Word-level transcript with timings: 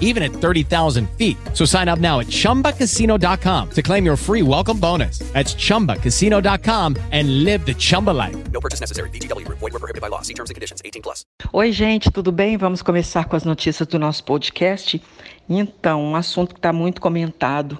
even 0.00 0.22
at 0.24 0.32
30,000 0.32 1.08
feet. 1.10 1.36
So 1.54 1.64
sign 1.64 1.88
up 1.88 2.00
now 2.00 2.18
at 2.18 2.26
chumbacasino.com 2.26 3.70
to 3.70 3.82
claim 3.82 4.04
your 4.04 4.16
free 4.16 4.42
welcome 4.42 4.80
bonus. 4.80 5.20
That's 5.32 5.54
chumbacasino.com 5.54 6.96
and 7.12 7.44
live 7.44 7.64
the 7.64 7.74
Chumba 7.74 8.10
life. 8.10 8.36
No 8.50 8.60
purchase 8.60 8.80
necessary. 8.80 9.10
VGW 9.10 9.44
Group. 9.46 9.58
Void 9.60 9.72
were 9.72 9.78
prohibited 9.78 10.02
by 10.02 10.08
law. 10.08 10.22
See 10.22 10.34
terms 10.34 10.50
and 10.50 10.56
conditions. 10.56 10.82
18 10.84 11.02
plus. 11.02 11.24
Oi, 11.52 11.72
gente, 11.72 12.10
tudo 12.10 12.32
bem? 12.32 12.56
Vamos 12.56 12.82
começar 12.82 13.24
com 13.24 13.36
as 13.36 13.44
notícias 13.44 13.86
do 13.86 13.98
nosso 13.98 14.24
podcast. 14.24 15.00
Então, 15.48 16.02
um 16.02 16.16
assunto 16.16 16.54
que 16.54 16.58
está 16.58 16.72
muito 16.72 17.00
comentado, 17.00 17.78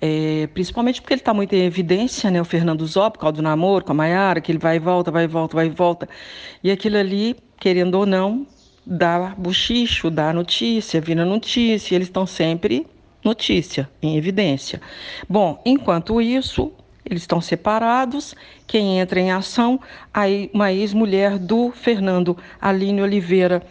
é, 0.00 0.48
principalmente 0.52 1.00
porque 1.00 1.14
ele 1.14 1.20
está 1.20 1.32
muito 1.32 1.54
em 1.54 1.64
evidência, 1.64 2.30
né? 2.30 2.40
O 2.40 2.44
Fernando 2.44 2.86
Zó, 2.86 3.08
por 3.08 3.20
causa 3.20 3.36
do 3.36 3.42
namoro 3.42 3.84
com 3.84 3.92
a 3.92 3.94
Maiara, 3.94 4.40
que 4.40 4.52
ele 4.52 4.58
vai 4.58 4.76
e 4.76 4.78
volta, 4.78 5.10
vai 5.10 5.24
e 5.24 5.26
volta, 5.26 5.56
vai 5.56 5.66
e 5.66 5.70
volta. 5.70 6.08
E 6.62 6.70
aquilo 6.70 6.98
ali, 6.98 7.36
querendo 7.58 7.94
ou 7.94 8.04
não, 8.04 8.46
dá 8.86 9.34
bochicho, 9.36 10.10
dá 10.10 10.32
notícia, 10.32 11.00
vira 11.00 11.24
notícia, 11.24 11.96
eles 11.96 12.06
estão 12.06 12.26
sempre 12.26 12.86
notícia, 13.24 13.90
em 14.00 14.16
evidência. 14.16 14.80
Bom, 15.28 15.60
enquanto 15.66 16.20
isso, 16.20 16.72
eles 17.04 17.22
estão 17.22 17.40
separados. 17.40 18.34
Quem 18.66 19.00
entra 19.00 19.18
em 19.18 19.32
ação, 19.32 19.80
aí 20.14 20.48
uma 20.54 20.72
ex-mulher 20.72 21.36
do 21.36 21.72
Fernando, 21.72 22.36
Aline 22.60 23.02
Oliveira, 23.02 23.62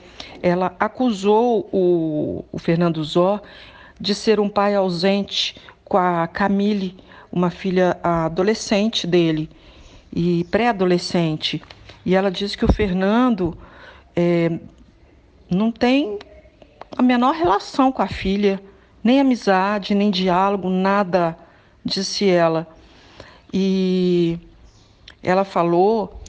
ela 0.44 0.76
acusou 0.78 1.70
o, 1.72 2.44
o 2.52 2.60
Fernando 2.60 3.02
Zó 3.04 3.42
de 4.00 4.14
ser 4.14 4.42
um 4.42 4.50
pai 4.50 4.76
ausente 4.76 5.56
com 5.86 5.98
a 5.98 6.28
Camille, 6.28 6.98
uma 7.32 7.50
filha 7.50 7.98
adolescente 8.04 9.08
dele 9.08 9.50
e 10.14 10.46
pré-adolescente. 10.52 11.62
E 12.06 12.14
ela 12.14 12.30
disse 12.30 12.58
que 12.58 12.66
o 12.66 12.72
Fernando 12.72 13.58
é, 14.16 14.60
não 15.50 15.72
tem 15.72 16.18
a 16.98 17.02
menor 17.02 17.34
relação 17.34 17.92
com 17.92 18.02
a 18.02 18.08
filha, 18.08 18.62
nem 19.04 19.20
amizade, 19.20 19.94
nem 19.94 20.10
diálogo, 20.10 20.70
nada, 20.70 21.38
disse 21.84 22.28
ela. 22.30 22.68
E 23.54 24.40
ela 25.22 25.44
falou 25.44 26.20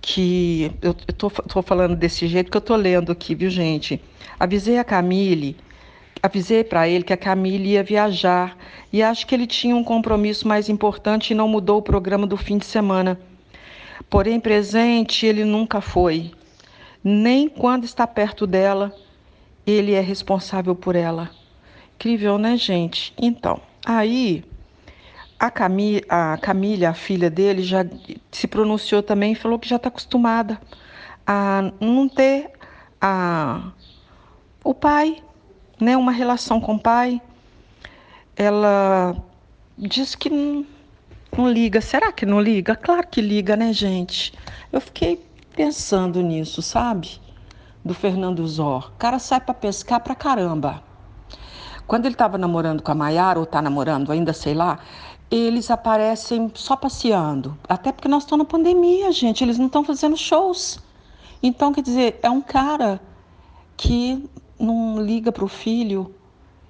que 0.00 0.72
eu 0.82 0.94
tô 0.94 1.62
falando 1.62 1.94
desse 1.94 2.26
jeito 2.26 2.50
que 2.50 2.56
eu 2.56 2.60
tô 2.60 2.74
lendo 2.74 3.12
aqui, 3.12 3.34
viu, 3.34 3.48
gente? 3.48 4.00
Avisei 4.38 4.78
a 4.78 4.84
Camille, 4.84 5.56
avisei 6.22 6.64
para 6.64 6.88
ele 6.88 7.04
que 7.04 7.12
a 7.12 7.16
Camille 7.16 7.70
ia 7.70 7.84
viajar 7.84 8.56
e 8.92 9.02
acho 9.02 9.26
que 9.26 9.34
ele 9.34 9.46
tinha 9.46 9.76
um 9.76 9.84
compromisso 9.84 10.48
mais 10.48 10.68
importante 10.68 11.30
e 11.30 11.34
não 11.34 11.46
mudou 11.46 11.78
o 11.78 11.82
programa 11.82 12.26
do 12.26 12.36
fim 12.36 12.58
de 12.58 12.66
semana. 12.66 13.20
Porém, 14.10 14.40
presente 14.40 15.24
ele 15.24 15.44
nunca 15.44 15.80
foi. 15.80 16.32
Nem 17.02 17.48
quando 17.48 17.84
está 17.84 18.06
perto 18.06 18.46
dela, 18.46 18.94
ele 19.66 19.92
é 19.92 20.00
responsável 20.00 20.74
por 20.74 20.94
ela. 20.94 21.30
Incrível, 21.96 22.38
né, 22.38 22.56
gente? 22.56 23.12
Então, 23.20 23.60
aí 23.84 24.44
a 25.38 25.50
Camille, 25.50 26.04
a 26.08 26.38
Camille, 26.38 26.86
a 26.86 26.94
filha 26.94 27.28
dele, 27.28 27.62
já 27.62 27.84
se 28.30 28.46
pronunciou 28.46 29.02
também 29.02 29.32
e 29.32 29.34
falou 29.34 29.58
que 29.58 29.68
já 29.68 29.76
está 29.76 29.88
acostumada 29.88 30.60
a 31.26 31.72
não 31.80 32.08
ter 32.08 32.50
a, 33.00 33.72
o 34.62 34.72
pai, 34.72 35.20
né, 35.80 35.96
uma 35.96 36.12
relação 36.12 36.60
com 36.60 36.74
o 36.74 36.78
pai. 36.78 37.20
Ela 38.36 39.16
diz 39.76 40.14
que 40.14 40.30
não, 40.30 40.64
não 41.36 41.50
liga. 41.50 41.80
Será 41.80 42.12
que 42.12 42.24
não 42.24 42.40
liga? 42.40 42.76
Claro 42.76 43.06
que 43.08 43.20
liga, 43.20 43.56
né, 43.56 43.72
gente? 43.72 44.32
Eu 44.72 44.80
fiquei 44.80 45.20
pensando 45.54 46.20
nisso, 46.20 46.62
sabe? 46.62 47.20
Do 47.84 47.94
Fernando 47.94 48.46
Zor. 48.46 48.90
O 48.94 48.98
cara 48.98 49.18
sai 49.18 49.40
para 49.40 49.54
pescar 49.54 50.00
pra 50.00 50.14
caramba. 50.14 50.82
Quando 51.86 52.06
ele 52.06 52.14
estava 52.14 52.38
namorando 52.38 52.82
com 52.82 52.92
a 52.92 52.94
Maiara, 52.94 53.38
ou 53.38 53.44
está 53.44 53.60
namorando 53.60 54.10
ainda, 54.12 54.32
sei 54.32 54.54
lá, 54.54 54.78
eles 55.30 55.70
aparecem 55.70 56.50
só 56.54 56.76
passeando. 56.76 57.56
Até 57.68 57.92
porque 57.92 58.08
nós 58.08 58.22
estamos 58.22 58.44
na 58.44 58.50
pandemia, 58.50 59.10
gente. 59.12 59.42
Eles 59.42 59.58
não 59.58 59.66
estão 59.66 59.84
fazendo 59.84 60.16
shows. 60.16 60.78
Então, 61.42 61.72
quer 61.72 61.82
dizer, 61.82 62.20
é 62.22 62.30
um 62.30 62.40
cara 62.40 63.00
que 63.76 64.28
não 64.58 65.02
liga 65.02 65.32
para 65.32 65.44
o 65.44 65.48
filho. 65.48 66.14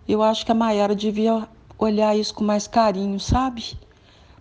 Eu 0.09 0.22
acho 0.22 0.47
que 0.47 0.53
a 0.53 0.54
Maiara 0.54 0.94
devia 0.94 1.47
olhar 1.78 2.16
isso 2.16 2.34
com 2.34 2.43
mais 2.43 2.66
carinho, 2.66 3.20
sabe? 3.20 3.76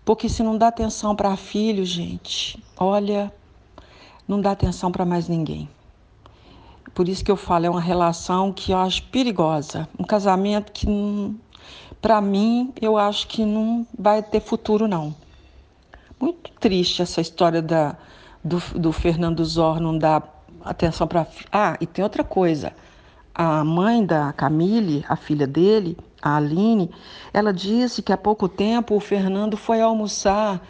Porque 0.04 0.28
se 0.28 0.42
não 0.42 0.56
dá 0.56 0.68
atenção 0.68 1.14
para 1.14 1.36
filho, 1.36 1.84
gente, 1.84 2.62
olha, 2.76 3.32
não 4.26 4.40
dá 4.40 4.52
atenção 4.52 4.90
para 4.90 5.04
mais 5.04 5.28
ninguém. 5.28 5.68
Por 6.94 7.08
isso 7.08 7.24
que 7.24 7.30
eu 7.30 7.36
falo, 7.36 7.66
é 7.66 7.70
uma 7.70 7.80
relação 7.80 8.52
que 8.52 8.72
eu 8.72 8.78
acho 8.78 9.02
perigosa. 9.04 9.88
Um 9.98 10.04
casamento 10.04 10.72
que 10.72 10.86
para 12.02 12.20
mim, 12.20 12.72
eu 12.80 12.98
acho 12.98 13.28
que 13.28 13.44
não 13.44 13.86
vai 13.96 14.20
ter 14.24 14.40
futuro, 14.40 14.88
não. 14.88 15.14
Muito 16.18 16.50
triste 16.58 17.00
essa 17.00 17.20
história 17.20 17.62
da, 17.62 17.96
do, 18.42 18.60
do 18.74 18.90
Fernando 18.90 19.44
Zor 19.44 19.78
não 19.78 19.96
dar 19.96 20.44
atenção 20.64 21.06
para. 21.06 21.28
Ah, 21.52 21.76
e 21.80 21.86
tem 21.86 22.02
outra 22.02 22.24
coisa. 22.24 22.72
A 23.32 23.62
mãe 23.62 24.04
da 24.04 24.32
Camille, 24.32 25.04
a 25.08 25.14
filha 25.14 25.46
dele, 25.46 25.96
a 26.20 26.36
Aline, 26.38 26.90
ela 27.32 27.52
disse 27.52 28.02
que 28.02 28.12
há 28.12 28.16
pouco 28.16 28.48
tempo 28.48 28.96
o 28.96 29.00
Fernando 29.00 29.56
foi 29.56 29.80
almoçar 29.80 30.60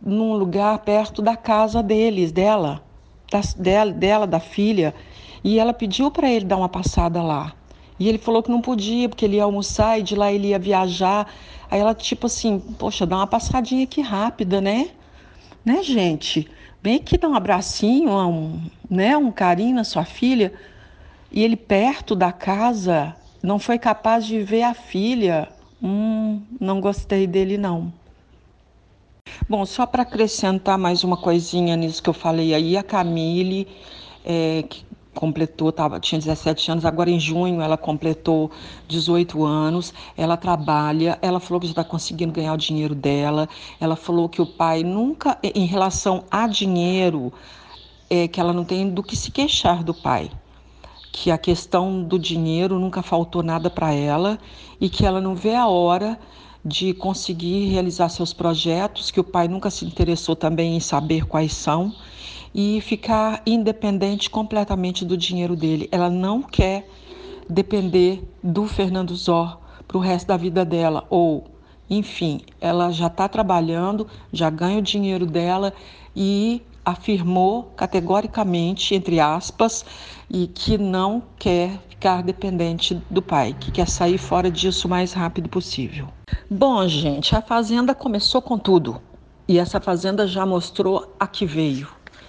num 0.00 0.32
lugar 0.32 0.78
perto 0.78 1.20
da 1.20 1.36
casa 1.36 1.82
deles, 1.82 2.32
dela, 2.32 2.82
da, 3.30 3.40
dela, 3.56 3.92
dela, 3.92 4.26
da 4.26 4.40
filha, 4.40 4.94
e 5.42 5.58
ela 5.58 5.72
pediu 5.72 6.10
para 6.10 6.30
ele 6.30 6.44
dar 6.44 6.56
uma 6.56 6.68
passada 6.68 7.22
lá. 7.22 7.54
E 7.98 8.08
ele 8.08 8.18
falou 8.18 8.42
que 8.42 8.50
não 8.50 8.62
podia, 8.62 9.08
porque 9.08 9.24
ele 9.24 9.36
ia 9.36 9.44
almoçar 9.44 9.98
e 9.98 10.02
de 10.02 10.16
lá 10.16 10.32
ele 10.32 10.48
ia 10.48 10.58
viajar. 10.58 11.30
Aí 11.70 11.78
ela, 11.78 11.94
tipo 11.94 12.26
assim, 12.26 12.58
poxa, 12.78 13.06
dá 13.06 13.16
uma 13.16 13.26
passadinha 13.26 13.84
aqui 13.84 14.00
rápida, 14.00 14.60
né? 14.60 14.88
Né, 15.62 15.82
gente? 15.82 16.48
Vem 16.82 16.96
aqui 16.96 17.18
dar 17.18 17.28
um 17.28 17.34
abracinho, 17.34 18.10
um, 18.10 18.58
né, 18.88 19.16
um 19.18 19.30
carinho 19.30 19.74
na 19.74 19.84
sua 19.84 20.06
filha. 20.06 20.52
E 21.30 21.44
ele, 21.44 21.56
perto 21.56 22.16
da 22.16 22.32
casa, 22.32 23.14
não 23.42 23.58
foi 23.58 23.78
capaz 23.78 24.24
de 24.24 24.42
ver 24.42 24.62
a 24.62 24.72
filha. 24.72 25.48
Hum, 25.82 26.40
não 26.58 26.80
gostei 26.80 27.26
dele, 27.26 27.58
não. 27.58 27.92
Bom, 29.50 29.66
só 29.66 29.84
para 29.84 30.02
acrescentar 30.02 30.78
mais 30.78 31.02
uma 31.02 31.16
coisinha 31.16 31.74
nisso 31.74 32.00
que 32.00 32.08
eu 32.08 32.14
falei 32.14 32.54
aí, 32.54 32.76
a 32.76 32.84
Camille, 32.84 33.66
é, 34.24 34.62
que 34.62 34.84
completou, 35.12 35.72
tava, 35.72 35.98
tinha 35.98 36.20
17 36.20 36.70
anos, 36.70 36.84
agora 36.84 37.10
em 37.10 37.18
junho 37.18 37.60
ela 37.60 37.76
completou 37.76 38.48
18 38.86 39.44
anos, 39.44 39.92
ela 40.16 40.36
trabalha, 40.36 41.18
ela 41.20 41.40
falou 41.40 41.60
que 41.60 41.66
já 41.66 41.72
está 41.72 41.82
conseguindo 41.82 42.32
ganhar 42.32 42.54
o 42.54 42.56
dinheiro 42.56 42.94
dela, 42.94 43.48
ela 43.80 43.96
falou 43.96 44.28
que 44.28 44.40
o 44.40 44.46
pai 44.46 44.84
nunca, 44.84 45.36
em 45.42 45.66
relação 45.66 46.22
a 46.30 46.46
dinheiro, 46.46 47.32
é, 48.08 48.28
que 48.28 48.38
ela 48.38 48.52
não 48.52 48.64
tem 48.64 48.88
do 48.88 49.02
que 49.02 49.16
se 49.16 49.32
queixar 49.32 49.82
do 49.82 49.92
pai, 49.92 50.30
que 51.10 51.28
a 51.28 51.36
questão 51.36 52.04
do 52.04 52.20
dinheiro 52.20 52.78
nunca 52.78 53.02
faltou 53.02 53.42
nada 53.42 53.68
para 53.68 53.92
ela 53.92 54.38
e 54.80 54.88
que 54.88 55.04
ela 55.04 55.20
não 55.20 55.34
vê 55.34 55.56
a 55.56 55.66
hora 55.66 56.20
de 56.64 56.92
conseguir 56.92 57.68
realizar 57.68 58.08
seus 58.08 58.32
projetos, 58.32 59.10
que 59.10 59.20
o 59.20 59.24
pai 59.24 59.48
nunca 59.48 59.70
se 59.70 59.84
interessou 59.84 60.36
também 60.36 60.76
em 60.76 60.80
saber 60.80 61.26
quais 61.26 61.52
são 61.54 61.94
e 62.54 62.80
ficar 62.80 63.42
independente 63.46 64.28
completamente 64.28 65.04
do 65.04 65.16
dinheiro 65.16 65.56
dele. 65.56 65.88
Ela 65.90 66.10
não 66.10 66.42
quer 66.42 66.88
depender 67.48 68.22
do 68.42 68.66
Fernando 68.66 69.14
Zor 69.14 69.58
para 69.86 69.96
o 69.96 70.00
resto 70.00 70.28
da 70.28 70.36
vida 70.36 70.64
dela, 70.64 71.04
ou, 71.10 71.44
enfim, 71.88 72.42
ela 72.60 72.90
já 72.90 73.06
está 73.06 73.28
trabalhando, 73.28 74.06
já 74.32 74.50
ganha 74.50 74.78
o 74.78 74.82
dinheiro 74.82 75.26
dela 75.26 75.72
e 76.14 76.62
afirmou 76.84 77.64
categoricamente, 77.76 78.94
entre 78.94 79.20
aspas, 79.20 79.84
e 80.30 80.46
que 80.46 80.78
não 80.78 81.22
quer 81.38 81.78
ficar 81.88 82.22
dependente 82.22 82.94
do 83.10 83.20
pai, 83.20 83.54
que 83.58 83.70
quer 83.70 83.88
sair 83.88 84.16
fora 84.16 84.50
disso 84.50 84.86
o 84.86 84.90
mais 84.90 85.12
rápido 85.12 85.48
possível. 85.48 86.08
Bom, 86.50 86.86
gente, 86.88 87.36
a 87.36 87.42
Fazenda 87.42 87.94
começou 87.94 88.40
com 88.40 88.58
tudo. 88.58 89.00
E 89.46 89.58
essa 89.58 89.80
Fazenda 89.80 90.26
já 90.26 90.46
mostrou 90.46 91.14
a 91.18 91.26
que 91.26 91.44
veio. 91.44 91.88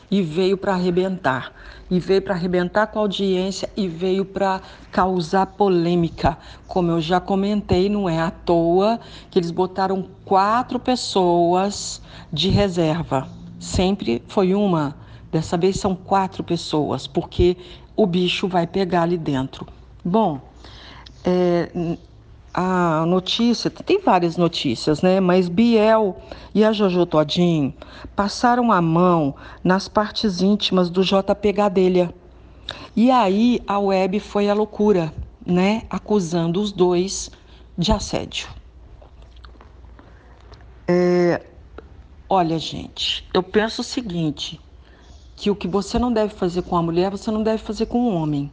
E 0.10 0.22
veio 0.22 0.58
para 0.58 0.74
arrebentar. 0.74 1.54
E 1.90 2.00
veio 2.00 2.22
para 2.22 2.34
arrebentar 2.34 2.88
com 2.88 3.00
a 3.00 3.04
audiência 3.04 3.70
e 3.78 3.88
veio 3.88 4.26
para 4.26 4.62
causar 4.92 5.46
polêmica. 5.46 6.38
Como 6.68 6.92
eu 6.92 7.00
já 7.00 7.20
comentei, 7.20 7.88
não 7.88 8.10
é 8.10 8.20
à 8.20 8.32
toa 8.32 9.00
que 9.30 9.40
eles 9.40 9.52
botaram 9.52 10.06
quatro 10.26 10.80
pessoas 10.80 12.02
de 12.34 12.50
reserva. 12.50 13.41
Sempre 13.62 14.24
foi 14.28 14.56
uma, 14.56 14.98
dessa 15.32 15.56
vez 15.56 15.80
são 15.80 15.96
quatro 15.96 16.44
pessoas, 16.44 17.06
porque 17.06 17.56
o 17.96 18.08
bicho 18.08 18.48
vai 18.48 18.66
pegar 18.66 19.04
ali 19.04 19.20
dentro. 19.20 19.68
Bom, 20.04 20.42
é, 21.24 21.70
a 22.52 23.06
notícia, 23.06 23.70
tem 23.70 24.02
várias 24.02 24.36
notícias, 24.36 25.04
né? 25.04 25.20
Mas 25.20 25.48
Biel 25.48 26.18
e 26.56 26.66
a 26.66 26.74
Jojo 26.74 27.06
Todinho 27.06 27.72
passaram 28.16 28.72
a 28.72 28.82
mão 28.82 29.36
nas 29.64 29.88
partes 29.88 30.42
íntimas 30.42 30.90
do 30.90 31.04
JP 31.04 31.54
Gadelha. 31.54 32.12
E 32.96 33.12
aí 33.12 33.62
a 33.68 33.78
web 33.78 34.20
foi 34.20 34.50
a 34.50 34.56
loucura, 34.56 35.14
né? 35.46 35.84
Acusando 35.88 36.60
os 36.60 36.72
dois 36.72 37.30
de 37.78 37.92
assédio. 37.92 38.48
É, 40.88 41.46
olha, 42.32 42.58
gente, 42.58 43.28
eu 43.34 43.44
penso 43.44 43.82
o 43.82 43.84
seguinte: 43.84 44.58
que 45.36 45.52
o 45.52 45.56
que 45.56 45.68
você 45.68 46.00
não 46.00 46.14
deve 46.14 46.34
fazer 46.34 46.62
com 46.62 46.78
a 46.78 46.82
mulher, 46.82 47.12
você 47.12 47.30
não 47.30 47.44
deve 47.44 47.58
fazer 47.58 47.88
com 47.88 48.00
o 48.00 48.16
homem. 48.16 48.50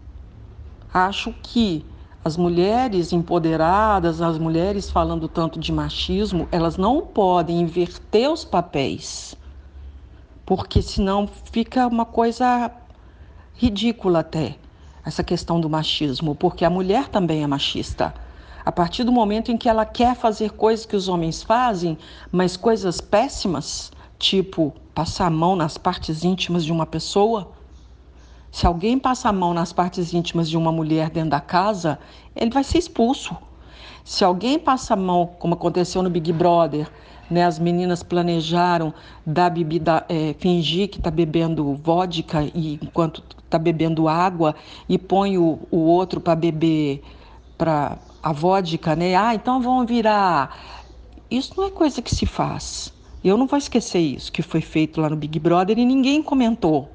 Acho 0.92 1.32
que 1.44 1.86
as 2.24 2.36
mulheres 2.36 3.12
empoderadas, 3.12 4.20
as 4.20 4.36
mulheres 4.36 4.90
falando 4.90 5.28
tanto 5.28 5.60
de 5.60 5.70
machismo, 5.70 6.48
elas 6.50 6.76
não 6.76 7.06
podem 7.06 7.60
inverter 7.60 8.28
os 8.28 8.44
papéis, 8.44 9.36
porque 10.44 10.82
senão 10.82 11.28
fica 11.52 11.86
uma 11.86 12.04
coisa 12.04 12.72
ridícula 13.54 14.20
até 14.20 14.58
essa 15.04 15.22
questão 15.22 15.60
do 15.60 15.70
machismo, 15.70 16.34
porque 16.34 16.64
a 16.64 16.70
mulher 16.70 17.08
também 17.08 17.44
é 17.44 17.46
machista. 17.46 18.12
A 18.68 18.70
partir 18.70 19.02
do 19.02 19.10
momento 19.10 19.50
em 19.50 19.56
que 19.56 19.66
ela 19.66 19.86
quer 19.86 20.14
fazer 20.14 20.50
coisas 20.50 20.84
que 20.84 20.94
os 20.94 21.08
homens 21.08 21.42
fazem, 21.42 21.96
mas 22.30 22.54
coisas 22.54 23.00
péssimas, 23.00 23.90
tipo 24.18 24.74
passar 24.94 25.28
a 25.28 25.30
mão 25.30 25.56
nas 25.56 25.78
partes 25.78 26.22
íntimas 26.22 26.66
de 26.66 26.70
uma 26.70 26.84
pessoa, 26.84 27.50
se 28.52 28.66
alguém 28.66 28.98
passa 28.98 29.30
a 29.30 29.32
mão 29.32 29.54
nas 29.54 29.72
partes 29.72 30.12
íntimas 30.12 30.50
de 30.50 30.58
uma 30.58 30.70
mulher 30.70 31.08
dentro 31.08 31.30
da 31.30 31.40
casa, 31.40 31.98
ele 32.36 32.50
vai 32.50 32.62
ser 32.62 32.76
expulso. 32.76 33.34
Se 34.04 34.22
alguém 34.22 34.58
passa 34.58 34.92
a 34.92 34.96
mão, 34.98 35.30
como 35.38 35.54
aconteceu 35.54 36.02
no 36.02 36.10
Big 36.10 36.30
Brother, 36.30 36.92
né, 37.30 37.46
as 37.46 37.58
meninas 37.58 38.02
planejaram 38.02 38.92
dar 39.24 39.48
bebida, 39.48 40.04
é, 40.10 40.34
fingir 40.38 40.90
que 40.90 40.98
está 40.98 41.10
bebendo 41.10 41.72
vodka 41.82 42.42
e 42.42 42.78
enquanto 42.82 43.24
está 43.42 43.58
bebendo 43.58 44.08
água 44.08 44.54
e 44.86 44.98
põe 44.98 45.38
o, 45.38 45.58
o 45.70 45.78
outro 45.78 46.20
para 46.20 46.36
beber 46.36 47.02
para 47.56 47.98
a 48.22 48.32
vodka, 48.32 48.96
né? 48.96 49.14
Ah, 49.14 49.34
então 49.34 49.60
vão 49.60 49.84
virar. 49.86 50.56
Isso 51.30 51.54
não 51.56 51.64
é 51.64 51.70
coisa 51.70 52.00
que 52.00 52.14
se 52.14 52.26
faz. 52.26 52.92
Eu 53.22 53.36
não 53.36 53.46
vou 53.46 53.58
esquecer 53.58 53.98
isso 53.98 54.32
que 54.32 54.42
foi 54.42 54.60
feito 54.60 55.00
lá 55.00 55.10
no 55.10 55.16
Big 55.16 55.38
Brother 55.38 55.78
e 55.78 55.84
ninguém 55.84 56.22
comentou. 56.22 56.88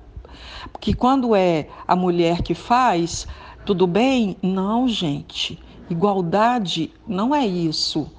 Porque 0.71 0.93
quando 0.93 1.35
é 1.35 1.67
a 1.87 1.95
mulher 1.95 2.41
que 2.41 2.53
faz, 2.53 3.27
tudo 3.65 3.85
bem? 3.85 4.37
Não, 4.41 4.87
gente. 4.87 5.59
Igualdade 5.89 6.91
não 7.07 7.35
é 7.35 7.45
isso. 7.45 8.09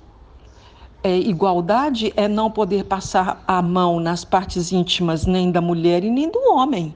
É, 1.03 1.17
igualdade 1.19 2.13
é 2.17 2.29
não 2.29 2.51
poder 2.51 2.85
passar 2.85 3.43
a 3.47 3.61
mão 3.61 4.01
nas 4.01 4.25
partes 4.25 4.73
íntimas 4.73 5.27
nem 5.27 5.51
da 5.51 5.61
mulher 5.61 6.05
e 6.05 6.11
nem 6.11 6.31
do 6.31 6.39
homem. 6.53 6.95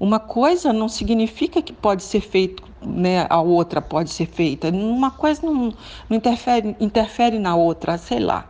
Uma 0.00 0.18
coisa 0.18 0.72
não 0.72 0.88
significa 0.88 1.60
que 1.60 1.72
pode 1.72 2.02
ser 2.02 2.20
feito, 2.20 2.62
né, 2.84 3.26
a 3.28 3.40
outra 3.40 3.80
pode 3.80 4.10
ser 4.10 4.26
feita. 4.26 4.68
Uma 4.68 5.10
coisa 5.10 5.44
não, 5.44 5.72
não 6.08 6.16
interfere, 6.16 6.76
interfere 6.80 7.38
na 7.38 7.54
outra, 7.54 7.98
sei 7.98 8.18
lá. 8.18 8.48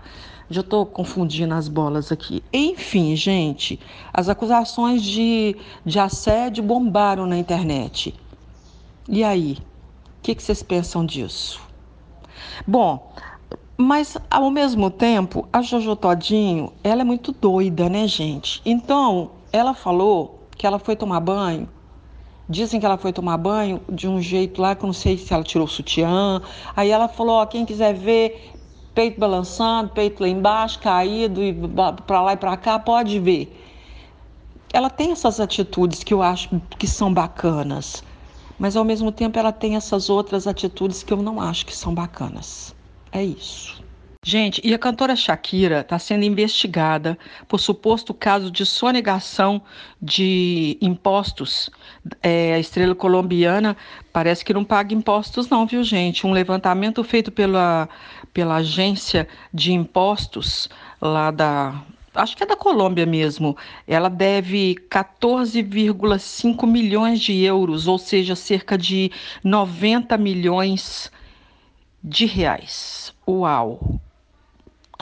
Já 0.51 0.61
estou 0.61 0.85
confundindo 0.85 1.55
as 1.55 1.69
bolas 1.69 2.13
aqui. 2.13 2.43
Enfim, 2.53 3.17
gente, 3.17 3.81
as 4.13 4.29
acusações 4.29 5.03
de, 5.03 5.57
de 5.85 5.99
assédio 5.99 6.63
bombaram 6.63 7.27
na 7.27 7.39
internet. 7.39 8.15
E 9.09 9.25
aí? 9.25 9.59
O 10.19 10.23
que, 10.23 10.35
que 10.35 10.43
vocês 10.43 10.63
pensam 10.63 11.05
disso? 11.05 11.61
Bom, 12.67 13.13
mas 13.77 14.17
ao 14.31 14.51
mesmo 14.51 14.91
tempo, 14.91 15.49
a 15.53 15.63
Jojo 15.63 15.97
Todinho, 15.97 16.73
ela 16.85 17.01
é 17.01 17.05
muito 17.05 17.33
doida, 17.33 17.89
né, 17.89 18.07
gente? 18.07 18.63
Então, 18.65 19.31
ela 19.53 19.75
falou 19.75 20.47
que 20.57 20.67
ela 20.67 20.79
foi 20.79 20.95
tomar 20.95 21.21
banho. 21.21 21.69
Dizem 22.49 22.81
que 22.81 22.87
ela 22.87 22.99
foi 22.99 23.13
tomar 23.13 23.37
banho 23.37 23.81
de 23.89 24.09
um 24.09 24.21
jeito 24.21 24.61
lá 24.61 24.75
que 24.75 24.85
eu 24.85 24.89
não 24.89 24.93
sei 24.93 25.17
se 25.17 25.33
ela 25.33 25.45
tirou 25.45 25.67
o 25.67 25.71
sutiã. 25.71 26.43
Aí 26.75 26.91
ela 26.91 27.09
falou: 27.09 27.37
ó, 27.37 27.47
quem 27.47 27.65
quiser 27.65 27.95
ver, 27.95 28.53
peito 28.95 29.19
balançando, 29.19 29.91
peito 29.91 30.21
lá 30.21 30.29
embaixo, 30.29 30.79
caído 30.81 31.43
e 31.43 31.55
para 32.07 32.23
lá 32.23 32.33
e 32.33 32.37
para 32.37 32.57
cá, 32.57 32.79
pode 32.79 33.19
ver. 33.19 33.59
Ela 34.73 34.91
tem 34.91 35.13
essas 35.13 35.39
atitudes 35.39 36.03
que 36.03 36.15
eu 36.15 36.23
acho 36.23 36.49
que 36.79 36.87
são 36.87 37.13
bacanas, 37.13 38.03
mas 38.59 38.77
ao 38.77 38.85
mesmo 38.85 39.13
tempo 39.13 39.39
ela 39.39 39.53
tem 39.53 39.77
essas 39.77 40.09
outras 40.09 40.47
atitudes 40.47 41.03
que 41.03 41.13
eu 41.13 41.23
não 41.23 41.41
acho 41.41 41.67
que 41.67 41.77
são 41.77 41.95
bacanas. 41.95 42.75
É 43.13 43.23
isso. 43.23 43.82
Gente, 44.25 44.61
e 44.63 44.73
a 44.73 44.79
cantora 44.79 45.17
Shakira 45.17 45.81
está 45.81 45.99
sendo 45.99 46.25
investigada 46.25 47.19
por 47.49 47.59
suposto 47.59 48.15
caso 48.15 48.53
de 48.53 48.65
sonegação 48.65 49.61
de 50.01 50.79
impostos. 50.81 51.69
É, 52.23 52.55
a 52.55 52.59
estrela 52.61 52.95
colombiana 52.95 53.77
parece 54.13 54.45
que 54.45 54.55
não 54.55 54.65
paga 54.65 54.95
impostos, 54.95 55.49
não, 55.49 55.67
viu, 55.67 55.83
gente? 55.83 56.25
Um 56.25 56.31
levantamento 56.31 57.03
feito 57.03 57.33
pela, 57.33 57.89
pela 58.33 58.57
agência 58.57 59.27
de 59.53 59.73
impostos 59.73 60.69
lá 61.01 61.33
da. 61.33 61.83
Acho 62.15 62.37
que 62.37 62.45
é 62.45 62.47
da 62.47 62.57
Colômbia 62.57 63.05
mesmo. 63.05 63.57
Ela 63.89 64.09
deve 64.09 64.77
14,5 64.89 66.65
milhões 66.65 67.21
de 67.21 67.43
euros, 67.43 67.89
ou 67.89 67.99
seja, 67.99 68.37
cerca 68.37 68.79
de 68.79 69.11
90 69.43 70.17
milhões 70.17 71.11
de 72.05 72.25
reais. 72.25 73.13
Uau! 73.27 74.01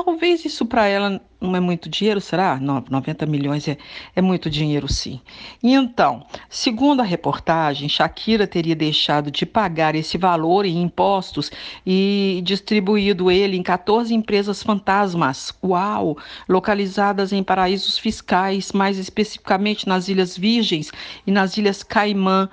Talvez 0.02 0.46
isso 0.46 0.64
para 0.64 0.86
ela 0.86 1.20
não 1.38 1.54
é 1.54 1.60
muito 1.60 1.86
dinheiro, 1.86 2.22
será? 2.22 2.58
90 2.58 3.26
milhões 3.26 3.68
é, 3.68 3.76
é 4.16 4.22
muito 4.22 4.48
dinheiro, 4.48 4.90
sim. 4.90 5.20
E 5.62 5.74
então, 5.74 6.24
segundo 6.48 7.00
a 7.00 7.04
reportagem, 7.04 7.86
Shakira 7.86 8.46
teria 8.46 8.74
deixado 8.74 9.30
de 9.30 9.44
pagar 9.44 9.94
esse 9.94 10.16
valor 10.16 10.64
em 10.64 10.80
impostos 10.80 11.52
e 11.84 12.40
distribuído 12.42 13.30
ele 13.30 13.58
em 13.58 13.62
14 13.62 14.14
empresas 14.14 14.62
fantasmas, 14.62 15.52
uau, 15.62 16.16
localizadas 16.48 17.30
em 17.30 17.42
paraísos 17.42 17.98
fiscais, 17.98 18.72
mais 18.72 18.96
especificamente 18.96 19.86
nas 19.86 20.08
Ilhas 20.08 20.34
Virgens 20.34 20.90
e 21.26 21.30
nas 21.30 21.58
Ilhas 21.58 21.82
Caimã. 21.82 22.48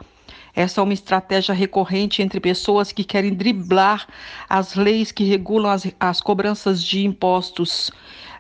Essa 0.58 0.82
é 0.82 0.84
uma 0.84 0.94
estratégia 0.94 1.54
recorrente 1.54 2.24
entre 2.24 2.40
pessoas 2.40 2.92
que 2.92 3.04
querem 3.04 3.32
driblar 3.32 4.08
as 4.50 4.74
leis 4.74 5.12
que 5.12 5.24
regulam 5.24 5.70
as, 5.70 5.86
as 6.00 6.20
cobranças 6.20 6.82
de 6.82 7.06
impostos. 7.06 7.92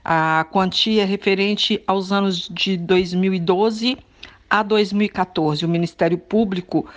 A 0.04 0.44
quantia 0.52 1.04
é 1.04 1.06
referente 1.06 1.80
aos 1.86 2.12
anos 2.12 2.50
de 2.50 2.76
2012 2.76 4.00
a 4.50 4.64
2014. 4.64 5.64
O 5.64 5.70
Ministério 5.70 6.18
Público 6.18 6.90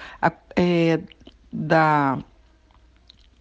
é, 0.57 0.99
da 1.53 2.19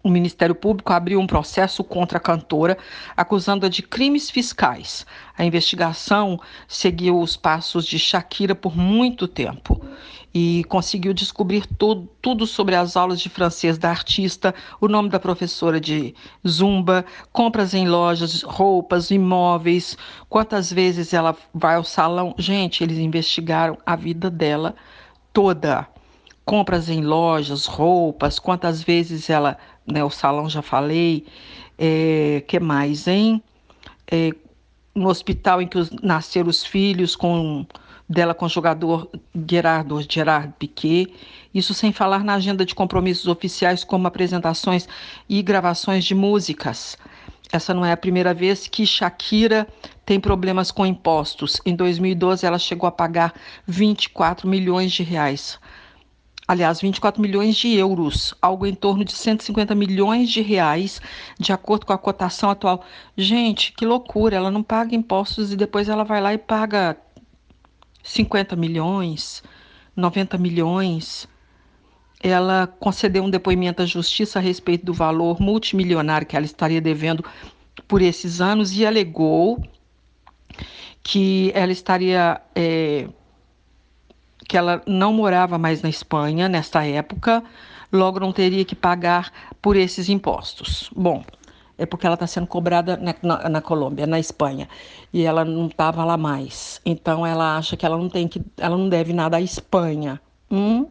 o 0.02 0.08
Ministério 0.08 0.54
Público 0.54 0.92
abriu 0.92 1.20
um 1.20 1.26
processo 1.26 1.84
contra 1.84 2.18
a 2.18 2.20
cantora, 2.20 2.78
acusando-a 3.16 3.68
de 3.68 3.82
crimes 3.82 4.30
fiscais. 4.30 5.06
A 5.36 5.44
investigação 5.44 6.40
seguiu 6.66 7.20
os 7.20 7.36
passos 7.36 7.84
de 7.84 7.98
Shakira 7.98 8.54
por 8.54 8.76
muito 8.76 9.28
tempo 9.28 9.80
e 10.32 10.64
conseguiu 10.68 11.12
descobrir 11.12 11.66
tudo, 11.66 12.46
sobre 12.46 12.76
as 12.76 12.96
aulas 12.96 13.20
de 13.20 13.28
francês 13.28 13.76
da 13.76 13.90
artista, 13.90 14.54
o 14.80 14.86
nome 14.86 15.08
da 15.08 15.18
professora 15.18 15.80
de 15.80 16.14
zumba, 16.46 17.04
compras 17.32 17.74
em 17.74 17.88
lojas, 17.88 18.42
roupas, 18.42 19.10
imóveis, 19.10 19.98
quantas 20.28 20.72
vezes 20.72 21.12
ela 21.12 21.36
vai 21.52 21.74
ao 21.74 21.84
salão. 21.84 22.34
Gente, 22.38 22.84
eles 22.84 22.98
investigaram 22.98 23.76
a 23.84 23.96
vida 23.96 24.30
dela 24.30 24.74
toda. 25.32 25.86
Compras 26.44 26.88
em 26.88 27.02
lojas, 27.02 27.66
roupas, 27.66 28.38
quantas 28.38 28.82
vezes 28.82 29.28
ela, 29.30 29.58
né, 29.90 30.04
o 30.04 30.10
salão 30.10 30.48
já 30.48 30.62
falei, 30.62 31.26
é, 31.78 32.42
que 32.46 32.60
mais, 32.60 33.06
hein? 33.06 33.42
É, 34.10 34.32
no 34.94 35.08
hospital 35.08 35.62
em 35.62 35.66
que 35.66 35.78
nasceram 36.02 36.48
os 36.48 36.64
filhos 36.64 37.14
com 37.14 37.66
dela 38.08 38.34
com 38.34 38.46
o 38.46 38.48
jogador 38.48 39.08
Gerardo 39.48 40.00
Gerard 40.02 40.52
Piquet, 40.58 41.14
isso 41.54 41.72
sem 41.72 41.92
falar 41.92 42.24
na 42.24 42.34
agenda 42.34 42.66
de 42.66 42.74
compromissos 42.74 43.28
oficiais 43.28 43.84
como 43.84 44.08
apresentações 44.08 44.88
e 45.28 45.40
gravações 45.42 46.04
de 46.04 46.12
músicas. 46.12 46.98
Essa 47.52 47.72
não 47.72 47.84
é 47.84 47.92
a 47.92 47.96
primeira 47.96 48.34
vez 48.34 48.66
que 48.66 48.84
Shakira 48.84 49.66
tem 50.04 50.18
problemas 50.18 50.72
com 50.72 50.84
impostos. 50.84 51.60
Em 51.64 51.74
2012, 51.74 52.44
ela 52.44 52.58
chegou 52.58 52.88
a 52.88 52.92
pagar 52.92 53.32
24 53.66 54.48
milhões 54.48 54.90
de 54.90 55.04
reais. 55.04 55.58
Aliás, 56.50 56.80
24 56.80 57.22
milhões 57.22 57.54
de 57.54 57.76
euros, 57.76 58.34
algo 58.42 58.66
em 58.66 58.74
torno 58.74 59.04
de 59.04 59.12
150 59.12 59.72
milhões 59.72 60.28
de 60.28 60.40
reais, 60.40 61.00
de 61.38 61.52
acordo 61.52 61.86
com 61.86 61.92
a 61.92 61.96
cotação 61.96 62.50
atual. 62.50 62.84
Gente, 63.16 63.70
que 63.70 63.86
loucura! 63.86 64.34
Ela 64.34 64.50
não 64.50 64.60
paga 64.60 64.96
impostos 64.96 65.52
e 65.52 65.56
depois 65.56 65.88
ela 65.88 66.02
vai 66.02 66.20
lá 66.20 66.34
e 66.34 66.38
paga 66.38 66.96
50 68.02 68.56
milhões, 68.56 69.44
90 69.94 70.36
milhões. 70.38 71.28
Ela 72.20 72.66
concedeu 72.66 73.22
um 73.22 73.30
depoimento 73.30 73.82
à 73.82 73.86
justiça 73.86 74.40
a 74.40 74.42
respeito 74.42 74.84
do 74.84 74.92
valor 74.92 75.40
multimilionário 75.40 76.26
que 76.26 76.34
ela 76.34 76.46
estaria 76.46 76.80
devendo 76.80 77.24
por 77.86 78.02
esses 78.02 78.40
anos 78.40 78.76
e 78.76 78.84
alegou 78.84 79.62
que 81.00 81.52
ela 81.54 81.70
estaria. 81.70 82.40
É, 82.56 83.06
que 84.50 84.56
ela 84.56 84.82
não 84.84 85.12
morava 85.12 85.56
mais 85.58 85.80
na 85.80 85.88
Espanha 85.88 86.48
nesta 86.48 86.84
época, 86.84 87.40
logo 87.92 88.18
não 88.18 88.32
teria 88.32 88.64
que 88.64 88.74
pagar 88.74 89.32
por 89.62 89.76
esses 89.76 90.08
impostos. 90.08 90.90
Bom, 90.92 91.22
é 91.78 91.86
porque 91.86 92.04
ela 92.04 92.14
está 92.14 92.26
sendo 92.26 92.48
cobrada 92.48 92.96
na, 92.96 93.14
na, 93.22 93.48
na, 93.48 93.62
Colômbia, 93.62 94.08
na 94.08 94.18
Espanha, 94.18 94.68
e 95.12 95.22
ela 95.22 95.44
não 95.44 95.68
estava 95.68 96.04
lá 96.04 96.16
mais. 96.16 96.80
Então 96.84 97.24
ela 97.24 97.58
acha 97.58 97.76
que 97.76 97.86
ela 97.86 97.96
não 97.96 98.08
tem 98.08 98.26
que, 98.26 98.42
ela 98.56 98.76
não 98.76 98.88
deve 98.88 99.12
nada 99.12 99.36
à 99.36 99.40
Espanha. 99.40 100.20
Hum? 100.50 100.88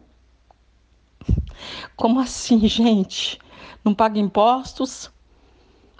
Como 1.94 2.18
assim, 2.18 2.60
gente? 2.66 3.38
Não 3.84 3.92
paga 3.92 4.18
impostos? 4.18 5.10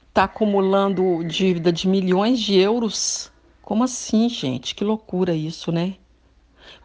Está 0.08 0.24
acumulando 0.24 1.22
dívida 1.24 1.70
de 1.70 1.86
milhões 1.86 2.40
de 2.40 2.58
euros? 2.58 3.30
Como 3.60 3.84
assim, 3.84 4.30
gente? 4.30 4.74
Que 4.74 4.82
loucura 4.82 5.34
isso, 5.34 5.70
né? 5.70 5.96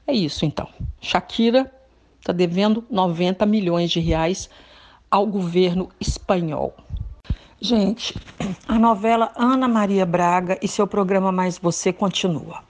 É 0.08 0.14
isso 0.14 0.46
então. 0.46 0.68
Shakira 1.02 1.72
está 2.20 2.32
devendo 2.32 2.84
90 2.90 3.46
milhões 3.46 3.92
de 3.92 4.00
reais 4.00 4.50
ao 5.10 5.26
governo 5.26 5.90
espanhol. 6.00 6.76
Gente, 7.60 8.16
a 8.68 8.78
novela 8.78 9.32
Ana 9.36 9.68
Maria 9.68 10.06
Braga 10.06 10.58
e 10.62 10.68
seu 10.68 10.86
programa 10.86 11.32
Mais 11.32 11.58
Você 11.58 11.92
continua. 11.94 12.64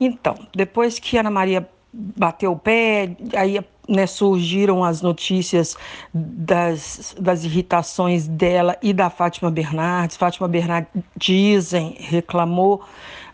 Então, 0.00 0.34
depois 0.54 0.98
que 0.98 1.18
Ana 1.18 1.30
Maria 1.30 1.68
bateu 1.92 2.52
o 2.52 2.58
pé, 2.58 3.16
aí 3.36 3.58
né, 3.88 4.06
surgiram 4.06 4.84
as 4.84 5.02
notícias 5.02 5.76
das, 6.12 7.14
das 7.18 7.44
irritações 7.44 8.28
dela 8.28 8.76
e 8.82 8.92
da 8.92 9.10
Fátima 9.10 9.50
Bernardes. 9.50 10.16
Fátima 10.16 10.46
Bernardes, 10.46 10.90
dizem, 11.16 11.96
reclamou 11.98 12.82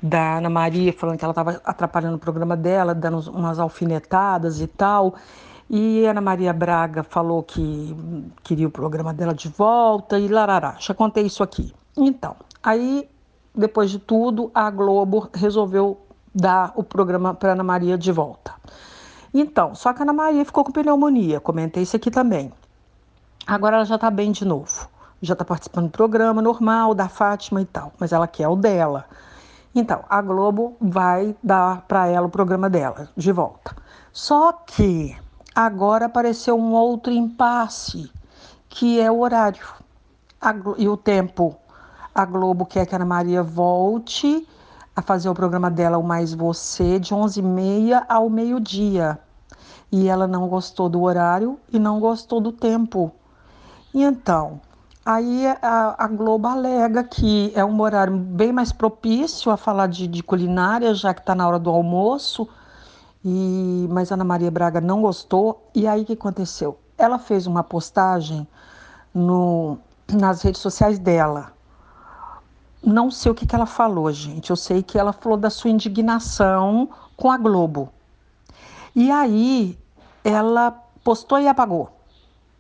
da 0.03 0.39
Ana 0.39 0.49
Maria, 0.49 0.93
falando 0.93 1.19
que 1.19 1.25
ela 1.25 1.33
estava 1.33 1.61
atrapalhando 1.65 2.17
o 2.17 2.19
programa 2.19 2.57
dela, 2.57 2.95
dando 2.95 3.31
umas 3.31 3.59
alfinetadas 3.59 4.61
e 4.61 4.67
tal. 4.67 5.15
E 5.69 6.07
Ana 6.07 6.21
Maria 6.21 6.53
Braga 6.53 7.03
falou 7.03 7.43
que 7.43 7.95
queria 8.43 8.67
o 8.67 8.71
programa 8.71 9.13
dela 9.13 9.35
de 9.35 9.49
volta 9.49 10.19
e 10.19 10.27
larará. 10.27 10.77
Já 10.79 10.95
contei 10.95 11.27
isso 11.27 11.43
aqui. 11.43 11.75
Então, 11.97 12.37
aí, 12.63 13.07
depois 13.55 13.91
de 13.91 13.99
tudo, 13.99 14.51
a 14.55 14.71
Globo 14.71 15.29
resolveu 15.35 16.01
dar 16.35 16.73
o 16.75 16.83
programa 16.83 17.35
para 17.35 17.53
Ana 17.53 17.65
Maria 17.65 17.99
de 17.99 18.11
volta. 18.11 18.55
Então, 19.33 19.75
só 19.75 19.93
que 19.93 20.01
a 20.01 20.03
Ana 20.03 20.13
Maria 20.13 20.45
ficou 20.45 20.65
com 20.65 20.73
pneumonia, 20.73 21.41
comentei 21.41 21.83
isso 21.83 21.97
aqui 21.97 22.11
também. 22.11 22.53
Agora 23.47 23.77
ela 23.77 23.85
já 23.85 23.97
está 23.97 24.11
bem 24.11 24.33
de 24.33 24.45
novo. 24.45 24.89
Já 25.21 25.33
está 25.33 25.45
participando 25.45 25.87
do 25.87 25.93
programa 25.93 26.41
normal, 26.41 26.95
da 26.95 27.09
Fátima 27.09 27.61
e 27.61 27.65
tal, 27.65 27.93
mas 27.99 28.13
ela 28.13 28.29
quer 28.29 28.49
o 28.49 28.57
dela. 28.57 29.05
Então, 29.75 30.05
a 30.09 30.23
Globo 30.23 30.77
vai 30.81 31.35
dar 31.43 31.83
para 31.83 32.07
ela 32.07 32.27
o 32.27 32.31
programa 32.31 32.71
dela 32.71 33.09
de 33.17 33.33
volta. 33.33 33.77
Só 34.13 34.53
que 34.53 35.17
Agora 35.59 36.07
apareceu 36.07 36.57
um 36.57 36.73
outro 36.73 37.13
impasse, 37.13 38.09
que 38.69 39.01
é 39.01 39.11
o 39.11 39.19
horário 39.19 39.67
a, 40.41 40.55
e 40.77 40.89
o 40.89 40.97
tempo. 40.97 41.57
A 42.15 42.25
Globo 42.25 42.65
quer 42.65 42.87
que 42.87 42.95
a 42.95 42.99
Ana 42.99 43.05
Maria 43.05 43.43
volte 43.43 44.47
a 44.99 45.03
fazer 45.03 45.29
o 45.29 45.35
programa 45.35 45.71
dela, 45.71 45.97
o 45.97 46.03
Mais 46.03 46.35
Você, 46.35 46.99
de 46.99 47.15
11h30 47.15 48.05
ao 48.09 48.29
meio-dia. 48.29 49.17
E 49.93 50.09
ela 50.09 50.27
não 50.27 50.49
gostou 50.49 50.89
do 50.89 51.03
horário 51.03 51.57
e 51.73 51.79
não 51.79 52.01
gostou 52.01 52.41
do 52.41 52.51
tempo. 52.51 53.13
E 53.95 54.03
então, 54.03 54.61
aí 55.07 55.47
a, 55.63 55.95
a, 56.05 56.09
Globo 56.09 56.49
alega 56.49 57.05
que 57.05 57.53
é 57.55 57.65
um 57.65 57.81
horário 57.81 58.17
bem 58.17 58.51
mais 58.53 58.73
propício 58.73 59.53
a 59.53 59.57
falar 59.57 59.87
de, 59.87 60.09
de 60.09 60.21
culinária, 60.21 60.93
já 60.93 61.15
que 61.15 61.21
está 61.21 61.33
na 61.33 61.47
hora 61.47 61.61
do 61.61 61.71
almoço 61.71 62.49
e 63.25 63.87
mas 63.91 64.11
Ana 64.11 64.25
Maria 64.25 64.51
Braga 64.51 64.81
não 64.81 65.01
gostou. 65.01 65.71
E 65.77 65.87
aí 65.87 66.03
o 66.03 66.07
que 66.07 66.15
aconteceu? 66.15 66.77
Ela 66.99 67.21
fez 67.21 67.47
uma 67.47 67.63
postagem 67.63 68.49
no, 69.15 69.79
nas 70.13 70.43
redes 70.43 70.61
sociais 70.61 70.99
dela. 70.99 71.53
Não 72.83 73.11
sei 73.11 73.33
o 73.33 73.35
que, 73.35 73.47
que 73.47 73.55
ela 73.55 73.67
falou, 73.67 74.11
gente. 74.13 74.51
Eu 74.51 74.57
sei 74.57 74.83
que 74.83 74.99
ela 74.99 75.13
falou 75.13 75.37
da 75.37 75.51
sua 75.51 75.71
indignação 75.71 76.89
com 77.17 77.31
a 77.31 77.37
Globo. 77.37 77.93
E 78.95 79.11
aí 79.11 79.79
ela 80.25 80.71
postou 81.03 81.39
e 81.39 81.49
apagou. 81.49 81.91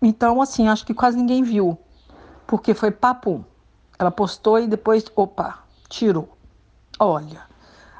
Então, 0.00 0.40
assim, 0.40 0.68
acho 0.68 0.86
que 0.86 0.94
quase 0.94 1.16
ninguém 1.16 1.42
viu, 1.42 1.78
porque 2.46 2.74
foi 2.74 2.90
papo. 2.90 3.44
Ela 3.98 4.10
postou 4.10 4.58
e 4.58 4.66
depois, 4.66 5.04
opa, 5.16 5.58
tirou. 5.88 6.36
Olha, 7.00 7.42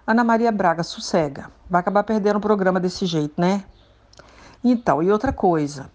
Ana 0.06 0.22
Maria 0.24 0.52
Braga, 0.52 0.82
sossega. 0.82 1.50
Vai 1.68 1.80
acabar 1.80 2.02
perdendo 2.04 2.36
o 2.36 2.40
programa 2.40 2.80
desse 2.80 3.04
jeito, 3.04 3.40
né? 3.40 3.64
Então, 4.62 5.02
e 5.02 5.10
outra 5.10 5.32
coisa. 5.32 5.90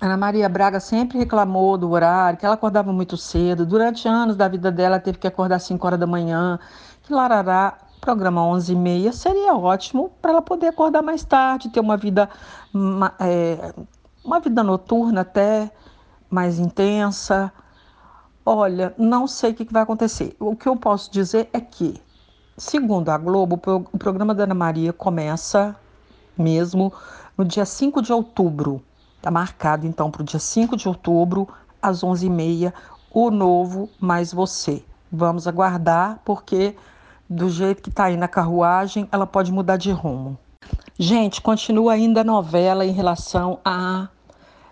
Ana 0.00 0.16
Maria 0.16 0.48
Braga 0.48 0.78
sempre 0.80 1.18
reclamou 1.18 1.76
do 1.76 1.90
horário, 1.90 2.38
que 2.38 2.46
ela 2.46 2.54
acordava 2.54 2.92
muito 2.92 3.16
cedo. 3.16 3.66
Durante 3.66 4.06
anos 4.06 4.36
da 4.36 4.46
vida 4.46 4.70
dela, 4.70 5.00
teve 5.00 5.18
que 5.18 5.26
acordar 5.26 5.56
às 5.56 5.64
5 5.64 5.84
horas 5.86 5.98
da 5.98 6.06
manhã. 6.06 6.58
Que 7.02 7.12
larará, 7.12 7.76
programa 8.00 8.44
11 8.44 8.72
e 8.72 8.76
meia 8.76 9.12
seria 9.12 9.54
ótimo 9.54 10.10
para 10.22 10.30
ela 10.32 10.42
poder 10.42 10.68
acordar 10.68 11.02
mais 11.02 11.24
tarde, 11.24 11.68
ter 11.68 11.80
uma 11.80 11.96
vida, 11.96 12.28
uma, 12.72 13.14
é, 13.18 13.74
uma 14.24 14.38
vida 14.38 14.62
noturna 14.62 15.22
até 15.22 15.70
mais 16.30 16.58
intensa. 16.58 17.52
Olha, 18.46 18.94
não 18.96 19.26
sei 19.26 19.50
o 19.50 19.54
que 19.54 19.72
vai 19.72 19.82
acontecer. 19.82 20.36
O 20.38 20.54
que 20.54 20.68
eu 20.68 20.76
posso 20.76 21.10
dizer 21.10 21.48
é 21.52 21.60
que 21.60 22.00
Segundo 22.58 23.08
a 23.10 23.16
Globo, 23.16 23.54
o 23.92 23.98
programa 23.98 24.34
da 24.34 24.42
Ana 24.42 24.54
Maria 24.54 24.92
começa 24.92 25.76
mesmo 26.36 26.92
no 27.36 27.44
dia 27.44 27.64
5 27.64 28.02
de 28.02 28.12
outubro. 28.12 28.82
Está 29.18 29.30
marcado 29.30 29.86
então 29.86 30.10
para 30.10 30.22
o 30.22 30.24
dia 30.24 30.40
5 30.40 30.76
de 30.76 30.88
outubro, 30.88 31.46
às 31.82 32.02
11h30, 32.02 32.72
o 33.12 33.30
novo 33.30 33.90
Mais 34.00 34.32
Você. 34.32 34.82
Vamos 35.12 35.46
aguardar, 35.46 36.18
porque 36.24 36.74
do 37.28 37.50
jeito 37.50 37.82
que 37.82 37.90
está 37.90 38.04
aí 38.04 38.16
na 38.16 38.26
carruagem, 38.26 39.06
ela 39.12 39.26
pode 39.26 39.52
mudar 39.52 39.76
de 39.76 39.90
rumo. 39.90 40.38
Gente, 40.98 41.42
continua 41.42 41.92
ainda 41.92 42.22
a 42.22 42.24
novela 42.24 42.86
em 42.86 42.92
relação 42.92 43.58
à 43.62 44.08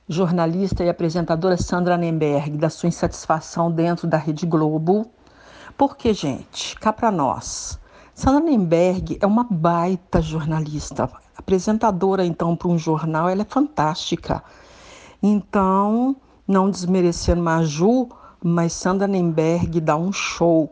jornalista 0.08 0.82
e 0.82 0.88
apresentadora 0.88 1.58
Sandra 1.58 1.98
Nemberg, 1.98 2.56
da 2.56 2.70
sua 2.70 2.88
insatisfação 2.88 3.70
dentro 3.70 4.06
da 4.06 4.16
Rede 4.16 4.46
Globo 4.46 5.10
porque, 5.76 6.14
gente, 6.14 6.74
cá 6.78 6.90
para 6.90 7.10
nós, 7.10 7.78
Sandra 8.14 8.40
Nemberg 8.40 9.18
é 9.20 9.26
uma 9.26 9.44
baita 9.44 10.22
jornalista, 10.22 11.06
apresentadora 11.36 12.24
então 12.24 12.56
para 12.56 12.68
um 12.68 12.78
jornal, 12.78 13.28
ela 13.28 13.42
é 13.42 13.46
fantástica. 13.46 14.42
Então, 15.22 16.16
não 16.46 16.70
desmerecendo 16.70 17.42
Maju, 17.42 18.08
mas 18.42 18.72
Sandra 18.72 19.06
Nemberg 19.06 19.80
dá 19.80 19.96
um 19.96 20.12
show 20.12 20.70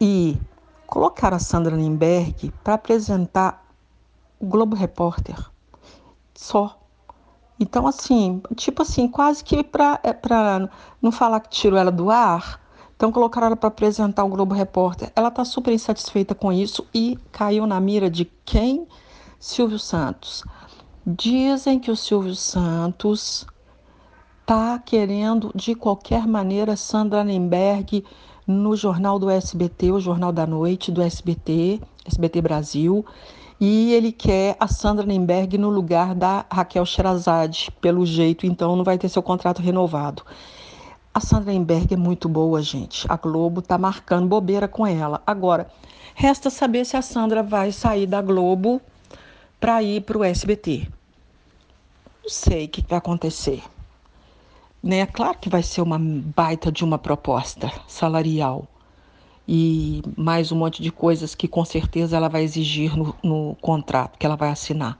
e 0.00 0.38
colocar 0.86 1.32
a 1.32 1.38
Sandra 1.38 1.76
Nemberg 1.76 2.52
para 2.62 2.74
apresentar 2.74 3.64
o 4.38 4.46
Globo 4.46 4.76
Repórter 4.76 5.36
só. 6.34 6.78
Então, 7.58 7.86
assim, 7.86 8.42
tipo 8.54 8.82
assim, 8.82 9.08
quase 9.08 9.42
que 9.42 9.64
para 9.64 9.98
é 10.04 10.14
não 11.00 11.10
falar 11.10 11.40
que 11.40 11.48
tirou 11.48 11.78
ela 11.78 11.90
do 11.90 12.10
ar, 12.10 12.60
então 12.94 13.10
colocaram 13.10 13.46
ela 13.46 13.56
para 13.56 13.68
apresentar 13.68 14.24
o 14.24 14.28
Globo 14.28 14.54
Repórter. 14.54 15.10
Ela 15.16 15.28
está 15.28 15.44
super 15.44 15.72
insatisfeita 15.72 16.34
com 16.34 16.52
isso 16.52 16.86
e 16.94 17.18
caiu 17.32 17.66
na 17.66 17.80
mira 17.80 18.10
de 18.10 18.26
quem? 18.44 18.86
Silvio 19.46 19.78
Santos. 19.78 20.42
Dizem 21.06 21.78
que 21.78 21.88
o 21.88 21.96
Silvio 21.96 22.34
Santos 22.34 23.46
está 24.40 24.76
querendo, 24.76 25.52
de 25.54 25.72
qualquer 25.72 26.26
maneira, 26.26 26.74
Sandra 26.74 27.22
Nemberg 27.22 28.04
no 28.44 28.74
jornal 28.74 29.20
do 29.20 29.30
SBT, 29.30 29.92
o 29.92 30.00
Jornal 30.00 30.32
da 30.32 30.44
Noite 30.44 30.90
do 30.90 31.00
SBT, 31.00 31.80
SBT 32.04 32.42
Brasil, 32.42 33.06
e 33.60 33.92
ele 33.92 34.10
quer 34.10 34.56
a 34.58 34.66
Sandra 34.66 35.06
Nemberg 35.06 35.56
no 35.56 35.70
lugar 35.70 36.12
da 36.12 36.44
Raquel 36.52 36.84
Sherazade, 36.84 37.70
pelo 37.80 38.04
jeito, 38.04 38.46
então 38.46 38.74
não 38.74 38.82
vai 38.82 38.98
ter 38.98 39.08
seu 39.08 39.22
contrato 39.22 39.62
renovado. 39.62 40.24
A 41.14 41.20
Sandra 41.20 41.52
Nemberg 41.52 41.94
é 41.94 41.96
muito 41.96 42.28
boa, 42.28 42.60
gente. 42.60 43.06
A 43.08 43.16
Globo 43.16 43.62
tá 43.62 43.78
marcando 43.78 44.26
bobeira 44.26 44.66
com 44.66 44.84
ela. 44.84 45.22
Agora, 45.24 45.68
resta 46.16 46.50
saber 46.50 46.84
se 46.84 46.96
a 46.96 47.02
Sandra 47.02 47.44
vai 47.44 47.70
sair 47.70 48.08
da 48.08 48.20
Globo 48.20 48.82
para 49.60 49.82
ir 49.82 50.02
para 50.02 50.18
o 50.18 50.24
SBT. 50.24 50.88
Não 52.22 52.30
sei 52.30 52.66
o 52.66 52.68
que 52.68 52.84
vai 52.88 52.98
acontecer. 52.98 53.62
Né? 54.82 55.06
Claro 55.06 55.38
que 55.38 55.48
vai 55.48 55.62
ser 55.62 55.80
uma 55.80 55.98
baita 55.98 56.70
de 56.70 56.84
uma 56.84 56.98
proposta 56.98 57.72
salarial 57.88 58.66
e 59.48 60.02
mais 60.16 60.50
um 60.50 60.56
monte 60.56 60.82
de 60.82 60.90
coisas 60.90 61.34
que 61.34 61.46
com 61.46 61.64
certeza 61.64 62.16
ela 62.16 62.28
vai 62.28 62.42
exigir 62.42 62.96
no, 62.96 63.14
no 63.22 63.56
contrato 63.60 64.18
que 64.18 64.26
ela 64.26 64.36
vai 64.36 64.50
assinar. 64.50 64.98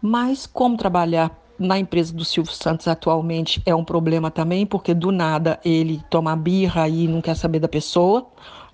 Mas 0.00 0.46
como 0.46 0.76
trabalhar 0.76 1.30
na 1.58 1.78
empresa 1.78 2.12
do 2.12 2.24
Silvio 2.24 2.52
Santos 2.52 2.86
atualmente 2.86 3.62
é 3.64 3.74
um 3.74 3.84
problema 3.84 4.30
também, 4.30 4.66
porque 4.66 4.94
do 4.94 5.10
nada 5.10 5.58
ele 5.64 6.02
toma 6.10 6.36
birra 6.36 6.88
e 6.88 7.08
não 7.08 7.20
quer 7.20 7.34
saber 7.34 7.60
da 7.60 7.68
pessoa, 7.68 8.26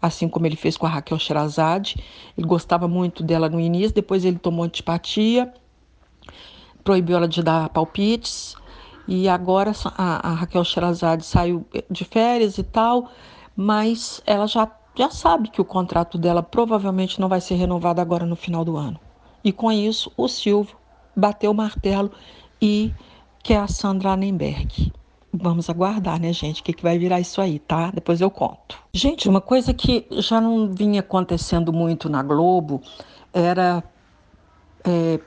assim 0.02 0.28
como 0.28 0.44
ele 0.44 0.56
fez 0.56 0.76
com 0.76 0.84
a 0.84 0.88
Raquel 0.88 1.18
Sherazade. 1.18 2.02
Ele 2.36 2.46
gostava 2.46 2.88
muito 2.88 3.22
dela 3.22 3.48
no 3.48 3.60
início, 3.60 3.94
depois 3.94 4.24
ele 4.24 4.38
tomou 4.38 4.64
antipatia, 4.64 5.54
proibiu 6.82 7.16
ela 7.16 7.28
de 7.28 7.40
dar 7.40 7.68
palpites, 7.68 8.56
e 9.06 9.28
agora 9.28 9.72
a, 9.96 10.30
a 10.30 10.34
Raquel 10.34 10.64
Sherazade 10.64 11.24
saiu 11.24 11.64
de 11.88 12.04
férias 12.04 12.58
e 12.58 12.62
tal, 12.62 13.10
mas 13.56 14.20
ela 14.26 14.46
já, 14.46 14.68
já 14.96 15.10
sabe 15.10 15.48
que 15.48 15.60
o 15.60 15.64
contrato 15.64 16.18
dela 16.18 16.42
provavelmente 16.42 17.20
não 17.20 17.28
vai 17.28 17.40
ser 17.40 17.54
renovado 17.54 18.00
agora 18.00 18.26
no 18.26 18.36
final 18.36 18.64
do 18.64 18.76
ano. 18.76 18.98
E 19.44 19.52
com 19.52 19.70
isso, 19.70 20.12
o 20.16 20.28
Silvio 20.28 20.76
bateu 21.16 21.50
o 21.50 21.54
martelo 21.54 22.10
e 22.60 22.92
quer 23.42 23.58
a 23.58 23.68
Sandra 23.68 24.12
Annenberg. 24.12 24.92
Vamos 25.34 25.70
aguardar, 25.70 26.20
né, 26.20 26.30
gente? 26.30 26.60
O 26.60 26.64
que, 26.64 26.74
que 26.74 26.82
vai 26.82 26.98
virar 26.98 27.18
isso 27.18 27.40
aí, 27.40 27.58
tá? 27.58 27.90
Depois 27.90 28.20
eu 28.20 28.30
conto. 28.30 28.78
Gente, 28.92 29.28
uma 29.30 29.40
coisa 29.40 29.72
que 29.72 30.06
já 30.10 30.40
não 30.40 30.70
vinha 30.70 31.00
acontecendo 31.00 31.72
muito 31.72 32.10
na 32.10 32.22
Globo 32.22 32.82
era 33.32 33.82
é, 34.84 35.18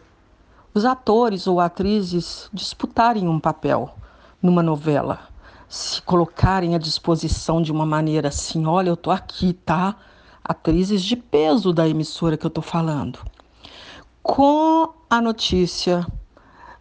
os 0.75 0.85
atores 0.85 1.47
ou 1.47 1.59
atrizes 1.59 2.50
disputarem 2.53 3.27
um 3.27 3.39
papel 3.39 3.95
numa 4.39 4.62
novela, 4.62 5.21
se 5.67 6.00
colocarem 6.03 6.75
à 6.75 6.77
disposição 6.77 7.59
de 7.59 7.71
uma 7.71 7.85
maneira 7.85 8.27
assim: 8.27 8.67
olha, 8.67 8.89
eu 8.89 8.97
tô 8.97 9.09
aqui, 9.09 9.53
tá? 9.53 9.95
Atrizes 10.43 11.01
de 11.03 11.15
peso 11.15 11.74
da 11.74 11.89
emissora 11.89 12.38
que 12.38 12.45
eu 12.45 12.51
tô 12.51 12.62
falando. 12.62 13.19
Com 14.21 14.93
a 15.09 15.19
notícia 15.19 16.05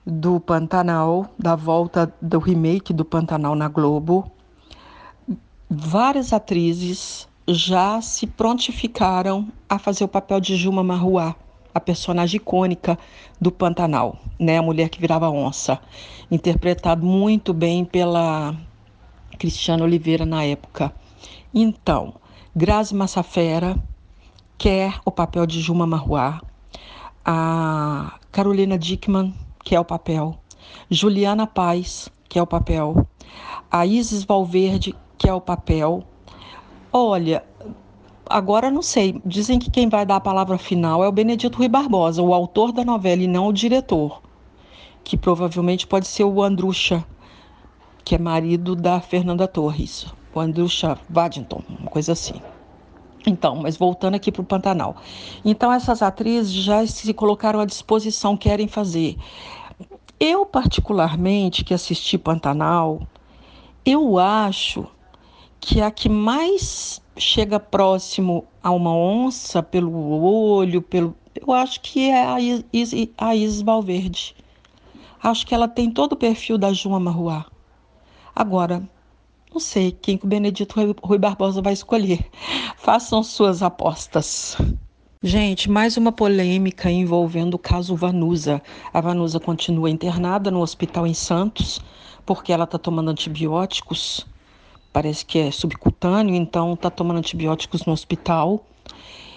do 0.06 0.38
Pantanal, 0.38 1.26
da 1.38 1.56
volta 1.56 2.12
do 2.20 2.38
remake 2.38 2.92
do 2.92 3.04
Pantanal 3.04 3.54
na 3.54 3.68
Globo, 3.68 4.30
várias 5.68 6.32
atrizes 6.32 7.26
já 7.48 8.00
se 8.00 8.26
prontificaram 8.26 9.48
a 9.68 9.78
fazer 9.78 10.04
o 10.04 10.08
papel 10.08 10.40
de 10.40 10.56
Juma 10.56 10.82
Marruá, 10.82 11.34
a 11.74 11.80
personagem 11.80 12.36
icônica 12.36 12.98
do 13.40 13.50
Pantanal, 13.50 14.18
né, 14.38 14.58
a 14.58 14.62
mulher 14.62 14.88
que 14.88 15.00
virava 15.00 15.28
onça, 15.28 15.78
interpretado 16.30 17.04
muito 17.04 17.52
bem 17.52 17.84
pela 17.84 18.54
Cristiana 19.38 19.84
Oliveira 19.84 20.24
na 20.24 20.44
época. 20.44 20.92
Então, 21.52 22.14
Grazi 22.54 22.94
Massafera 22.94 23.76
quer 24.56 25.00
o 25.04 25.10
papel 25.10 25.46
de 25.46 25.60
Juma 25.60 25.86
Marruá, 25.86 26.40
a 27.24 28.18
Carolina 28.30 28.78
Dickman 28.78 29.34
que 29.64 29.74
é 29.74 29.80
o 29.80 29.84
papel, 29.84 30.38
Juliana 30.90 31.46
Paz, 31.46 32.08
que 32.28 32.38
é 32.38 32.42
o 32.42 32.46
papel, 32.46 33.06
a 33.70 33.86
Isis 33.86 34.22
Valverde, 34.22 34.94
que 35.16 35.28
é 35.28 35.32
o 35.32 35.40
papel. 35.40 36.04
Olha, 36.92 37.42
agora 38.28 38.70
não 38.70 38.82
sei, 38.82 39.20
dizem 39.24 39.58
que 39.58 39.70
quem 39.70 39.88
vai 39.88 40.04
dar 40.04 40.16
a 40.16 40.20
palavra 40.20 40.58
final 40.58 41.02
é 41.02 41.08
o 41.08 41.12
Benedito 41.12 41.58
Rui 41.58 41.68
Barbosa, 41.68 42.22
o 42.22 42.34
autor 42.34 42.72
da 42.72 42.84
novela 42.84 43.22
e 43.22 43.26
não 43.26 43.48
o 43.48 43.52
diretor, 43.52 44.22
que 45.02 45.16
provavelmente 45.16 45.86
pode 45.86 46.06
ser 46.06 46.24
o 46.24 46.42
Andrucha, 46.42 47.04
que 48.04 48.14
é 48.14 48.18
marido 48.18 48.76
da 48.76 49.00
Fernanda 49.00 49.48
Torres, 49.48 50.06
o 50.34 50.40
Andrucha 50.40 50.98
Waddington, 51.12 51.62
uma 51.80 51.90
coisa 51.90 52.12
assim. 52.12 52.40
Então, 53.26 53.56
mas 53.56 53.76
voltando 53.76 54.14
aqui 54.14 54.30
para 54.30 54.42
o 54.42 54.44
Pantanal. 54.44 54.96
Então, 55.44 55.72
essas 55.72 56.02
atrizes 56.02 56.52
já 56.52 56.86
se 56.86 57.12
colocaram 57.14 57.60
à 57.60 57.64
disposição, 57.64 58.36
querem 58.36 58.68
fazer. 58.68 59.16
Eu, 60.20 60.46
particularmente, 60.46 61.64
que 61.64 61.74
assisti 61.74 62.18
Pantanal, 62.18 63.00
eu 63.84 64.18
acho 64.18 64.86
que 65.60 65.80
a 65.80 65.90
que 65.90 66.08
mais 66.08 67.02
chega 67.16 67.58
próximo 67.58 68.44
a 68.62 68.70
uma 68.70 68.94
onça 68.94 69.62
pelo 69.62 70.22
olho, 70.22 70.82
pelo, 70.82 71.14
eu 71.34 71.52
acho 71.52 71.80
que 71.80 72.10
é 72.10 72.26
a, 72.26 72.40
Is, 72.40 72.64
a 73.16 73.34
Isis 73.34 73.62
Valverde. 73.62 74.36
Acho 75.22 75.46
que 75.46 75.54
ela 75.54 75.66
tem 75.66 75.90
todo 75.90 76.12
o 76.12 76.16
perfil 76.16 76.58
da 76.58 76.72
João 76.72 77.00
Marruá. 77.00 77.46
Agora, 78.34 78.86
não 79.54 79.60
sei 79.60 79.92
quem 79.92 80.18
que 80.18 80.24
o 80.24 80.28
Benedito 80.28 80.74
Rui 81.00 81.16
Barbosa 81.16 81.62
vai 81.62 81.72
escolher. 81.72 82.28
Façam 82.76 83.22
suas 83.22 83.62
apostas. 83.62 84.56
Gente, 85.22 85.70
mais 85.70 85.96
uma 85.96 86.10
polêmica 86.10 86.90
envolvendo 86.90 87.54
o 87.54 87.58
caso 87.58 87.94
Vanusa. 87.94 88.60
A 88.92 89.00
Vanusa 89.00 89.38
continua 89.38 89.88
internada 89.88 90.50
no 90.50 90.60
hospital 90.60 91.06
em 91.06 91.14
Santos 91.14 91.80
porque 92.26 92.52
ela 92.52 92.64
está 92.64 92.78
tomando 92.78 93.12
antibióticos. 93.12 94.26
Parece 94.92 95.24
que 95.24 95.38
é 95.38 95.52
subcutâneo, 95.52 96.34
então 96.34 96.74
está 96.74 96.90
tomando 96.90 97.18
antibióticos 97.18 97.86
no 97.86 97.92
hospital. 97.92 98.66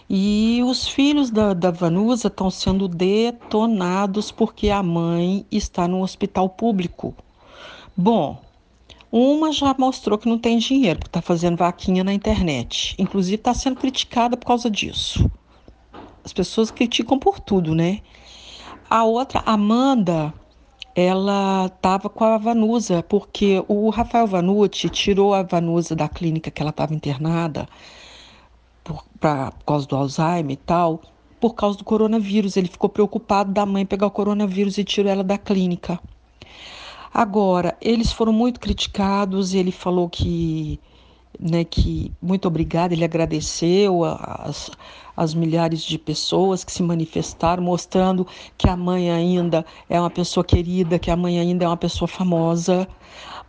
E 0.10 0.62
os 0.66 0.88
filhos 0.88 1.30
da, 1.30 1.54
da 1.54 1.70
Vanusa 1.70 2.28
estão 2.28 2.50
sendo 2.50 2.88
detonados 2.88 4.32
porque 4.32 4.72
a 4.72 4.82
mãe 4.82 5.46
está 5.52 5.88
no 5.88 6.02
hospital 6.02 6.50
público. 6.50 7.14
Bom, 7.96 8.47
uma 9.18 9.52
já 9.52 9.74
mostrou 9.78 10.18
que 10.18 10.30
não 10.30 10.38
tem 10.38 10.58
dinheiro, 10.58 11.00
porque 11.00 11.10
está 11.10 11.22
fazendo 11.22 11.58
vaquinha 11.58 12.04
na 12.04 12.14
internet. 12.14 12.96
Inclusive 13.00 13.36
está 13.36 13.54
sendo 13.54 13.78
criticada 13.78 14.38
por 14.38 14.46
causa 14.46 14.70
disso. 14.70 15.30
As 16.24 16.32
pessoas 16.32 16.70
criticam 16.70 17.18
por 17.18 17.40
tudo, 17.40 17.74
né? 17.74 18.02
A 18.90 19.04
outra, 19.04 19.42
Amanda, 19.46 20.34
ela 20.96 21.66
estava 21.66 22.10
com 22.10 22.24
a 22.24 22.38
Vanusa, 22.38 23.04
porque 23.04 23.64
o 23.68 23.90
Rafael 23.90 24.28
Vanucci 24.28 24.90
tirou 24.90 25.34
a 25.34 25.44
Vanusa 25.44 25.96
da 25.96 26.08
clínica 26.08 26.52
que 26.52 26.62
ela 26.62 26.72
estava 26.72 26.94
internada, 26.94 27.68
por, 28.84 29.04
pra, 29.20 29.52
por 29.52 29.66
causa 29.66 29.88
do 29.88 29.96
Alzheimer 29.96 30.52
e 30.52 30.58
tal, 30.58 31.02
por 31.40 31.54
causa 31.54 31.78
do 31.78 31.84
coronavírus. 31.84 32.58
Ele 32.58 32.68
ficou 32.68 32.90
preocupado 32.90 33.52
da 33.52 33.66
mãe 33.66 33.86
pegar 33.86 34.08
o 34.08 34.12
coronavírus 34.12 34.78
e 34.78 34.84
tirou 34.84 35.12
ela 35.12 35.24
da 35.24 35.38
clínica. 35.38 36.00
Agora, 37.18 37.76
eles 37.82 38.12
foram 38.12 38.32
muito 38.32 38.60
criticados, 38.60 39.56
ele 39.56 39.72
falou 39.72 40.08
que, 40.08 40.80
né, 41.40 41.64
que 41.64 42.14
muito 42.22 42.48
obrigado, 42.48 42.92
ele 42.92 43.04
agradeceu 43.04 44.04
as, 44.04 44.70
as 45.16 45.34
milhares 45.34 45.82
de 45.82 45.98
pessoas 45.98 46.64
que 46.64 46.72
se 46.72 46.84
manifestaram, 46.84 47.64
mostrando 47.64 48.28
que 48.56 48.70
a 48.70 48.78
mãe 48.78 49.10
ainda 49.10 49.66
é 49.90 50.00
uma 50.00 50.12
pessoa 50.12 50.44
querida, 50.44 51.00
que 51.00 51.10
a 51.10 51.16
mãe 51.16 51.40
ainda 51.40 51.66
é 51.66 51.68
uma 51.68 51.76
pessoa 51.76 52.08
famosa. 52.08 52.88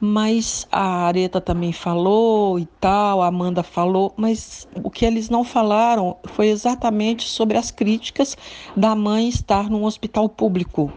Mas 0.01 0.67
a 0.73 1.05
Areta 1.05 1.39
também 1.39 1.71
falou 1.71 2.59
e 2.59 2.65
tal, 2.81 3.21
a 3.21 3.27
Amanda 3.27 3.63
falou, 3.63 4.15
mas 4.17 4.67
o 4.83 4.91
que 4.91 5.05
eles 5.05 5.29
não 5.29 5.45
falaram 5.45 6.17
foi 6.25 6.47
exatamente 6.49 7.29
sobre 7.29 7.59
as 7.59 7.71
críticas 7.71 8.35
da 8.75 8.95
mãe 8.95 9.29
estar 9.29 9.69
num 9.69 9.85
hospital 9.85 10.27
público. 10.27 10.91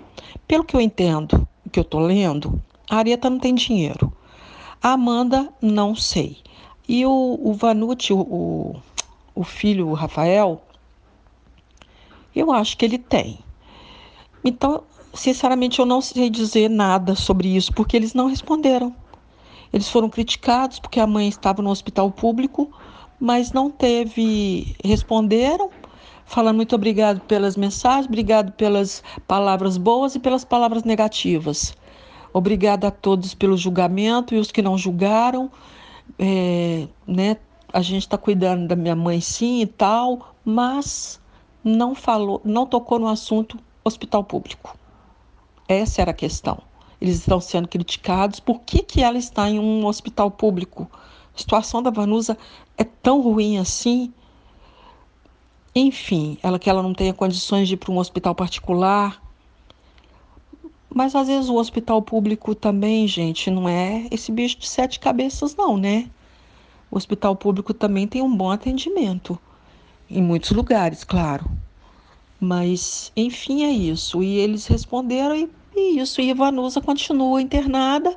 Pelo 0.48 0.64
que 0.64 0.76
eu 0.76 0.80
entendo, 0.80 1.46
que 1.72 1.80
eu 1.80 1.84
tô 1.84 2.00
lendo, 2.00 2.62
a 2.90 2.98
Arieta 2.98 3.30
não 3.30 3.40
tem 3.40 3.56
dinheiro. 3.56 4.12
A 4.84 4.92
Amanda, 4.92 5.52
não 5.62 5.96
sei. 5.96 6.38
E 6.88 7.06
o, 7.06 7.10
o 7.10 7.58
o, 8.12 8.76
o 9.34 9.44
filho, 9.44 9.88
o 9.88 9.94
Rafael, 9.94 10.62
eu 12.36 12.52
acho 12.52 12.78
que 12.78 12.86
ele 12.86 12.98
tem. 12.98 13.40
Então, 14.44 14.84
sinceramente, 15.14 15.80
eu 15.80 15.86
não 15.86 16.02
sei 16.02 16.30
dizer 16.30 16.70
nada 16.70 17.16
sobre 17.16 17.56
isso, 17.56 17.74
porque 17.74 17.96
eles 17.96 18.14
não 18.14 18.28
responderam. 18.28 18.94
Eles 19.72 19.90
foram 19.90 20.10
criticados 20.10 20.80
porque 20.80 21.00
a 21.00 21.08
mãe 21.08 21.28
estava 21.28 21.62
no 21.62 21.70
hospital 21.70 22.12
público, 22.12 22.72
mas 23.20 23.52
não 23.52 23.70
teve. 23.70 24.76
Responderam, 24.84 25.70
falando 26.32 26.56
muito 26.56 26.74
obrigado 26.74 27.20
pelas 27.22 27.58
mensagens, 27.58 28.06
obrigado 28.06 28.54
pelas 28.54 29.04
palavras 29.28 29.78
boas 29.78 30.16
e 30.16 30.20
pelas 30.20 30.46
palavras 30.46 30.84
negativas. 30.86 31.76
Obrigada 32.34 32.88
a 32.88 32.92
todos 32.92 33.34
pelo 33.34 33.58
julgamento 33.58 34.34
e 34.34 34.38
os 34.38 34.50
que 34.50 34.62
não 34.62 34.78
julgaram. 34.78 35.52
É, 36.18 36.88
né, 37.06 37.36
a 37.74 37.82
gente 37.82 38.04
está 38.04 38.18
cuidando 38.18 38.66
da 38.66 38.78
minha 38.78 38.96
mãe 38.96 39.20
sim 39.20 39.62
e 39.62 39.66
tal, 39.66 40.34
mas 40.46 41.20
não 41.62 41.94
falou, 41.94 42.42
não 42.46 42.66
tocou 42.66 42.98
no 42.98 43.10
assunto 43.10 43.60
hospital 43.84 44.24
público. 44.24 44.78
Essa 45.68 46.02
era 46.02 46.12
a 46.12 46.14
questão. 46.14 46.60
Eles 47.02 47.18
estão 47.18 47.42
sendo 47.42 47.68
criticados. 47.68 48.40
Por 48.40 48.62
que, 48.62 48.84
que 48.84 49.04
ela 49.04 49.18
está 49.18 49.50
em 49.50 49.60
um 49.60 49.86
hospital 49.86 50.32
público? 50.32 50.90
A 51.36 51.38
situação 51.38 51.84
da 51.84 51.90
Vanusa 51.90 52.38
é 52.78 52.86
tão 52.86 53.22
ruim 53.22 53.58
assim. 53.58 54.14
Enfim, 55.74 56.38
ela 56.44 56.60
que 56.60 56.70
ela 56.70 56.84
não 56.84 56.94
tenha 56.94 57.14
condições 57.14 57.68
de 57.68 57.76
ir 57.76 57.78
para 57.78 57.92
um 57.92 57.98
hospital 57.98 58.36
particular. 58.36 59.22
Mas 60.94 61.16
às 61.16 61.28
vezes 61.28 61.50
o 61.50 61.56
hospital 61.56 62.02
público 62.02 62.54
também, 62.54 63.08
gente, 63.08 63.50
não 63.50 63.68
é 63.70 64.08
esse 64.12 64.32
bicho 64.32 64.60
de 64.60 64.68
sete 64.68 65.00
cabeças, 65.00 65.56
não, 65.56 65.78
né? 65.78 66.10
O 66.90 66.98
hospital 66.98 67.36
público 67.38 67.74
também 67.74 68.06
tem 68.06 68.22
um 68.22 68.36
bom 68.36 68.52
atendimento. 68.52 69.40
Em 70.10 70.22
muitos 70.22 70.52
lugares, 70.52 71.06
claro. 71.06 71.50
Mas, 72.38 73.14
enfim, 73.16 73.64
é 73.64 73.70
isso. 73.70 74.22
E 74.22 74.38
eles 74.38 74.68
responderam 74.68 75.34
e, 75.34 75.50
e 75.74 76.00
isso. 76.00 76.20
E 76.20 76.34
Vanusa 76.34 76.82
continua 76.82 77.42
internada. 77.42 78.14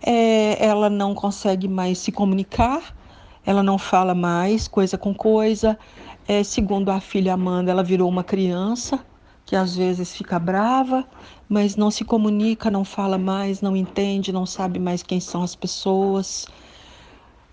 É, 0.00 0.64
ela 0.64 0.88
não 0.88 1.16
consegue 1.16 1.66
mais 1.66 1.98
se 1.98 2.12
comunicar. 2.12 2.94
Ela 3.44 3.62
não 3.62 3.76
fala 3.76 4.14
mais 4.14 4.68
coisa 4.68 4.96
com 4.96 5.12
coisa. 5.12 5.76
É, 6.26 6.42
segundo 6.44 6.90
a 6.90 7.00
filha 7.00 7.34
Amanda, 7.34 7.70
ela 7.70 7.82
virou 7.82 8.08
uma 8.08 8.22
criança 8.22 9.04
que 9.44 9.56
às 9.56 9.74
vezes 9.76 10.14
fica 10.14 10.38
brava, 10.38 11.06
mas 11.48 11.76
não 11.76 11.90
se 11.90 12.04
comunica, 12.04 12.70
não 12.70 12.84
fala 12.84 13.18
mais, 13.18 13.60
não 13.60 13.76
entende, 13.76 14.32
não 14.32 14.46
sabe 14.46 14.78
mais 14.78 15.02
quem 15.02 15.20
são 15.20 15.42
as 15.42 15.54
pessoas. 15.54 16.46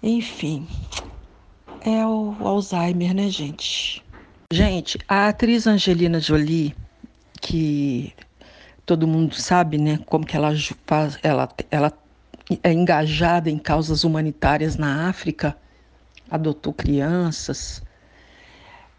Enfim, 0.02 0.68
é 1.82 2.06
o 2.06 2.36
Alzheimer, 2.40 3.14
né, 3.14 3.30
gente? 3.30 4.04
Gente, 4.52 4.98
a 5.08 5.28
atriz 5.28 5.68
Angelina 5.68 6.20
Jolie, 6.20 6.76
que 7.42 8.14
todo 8.86 9.08
mundo 9.08 9.36
sabe, 9.36 9.78
né, 9.78 10.00
como 10.06 10.26
que 10.26 10.36
ela 10.36 10.52
faz, 10.88 11.20
ela, 11.22 11.50
ela 11.70 11.92
é 12.64 12.72
engajada 12.72 13.50
em 13.50 13.58
causas 13.58 14.04
humanitárias 14.04 14.76
na 14.76 15.10
África, 15.10 15.56
adotou 16.30 16.74
crianças, 16.74 17.84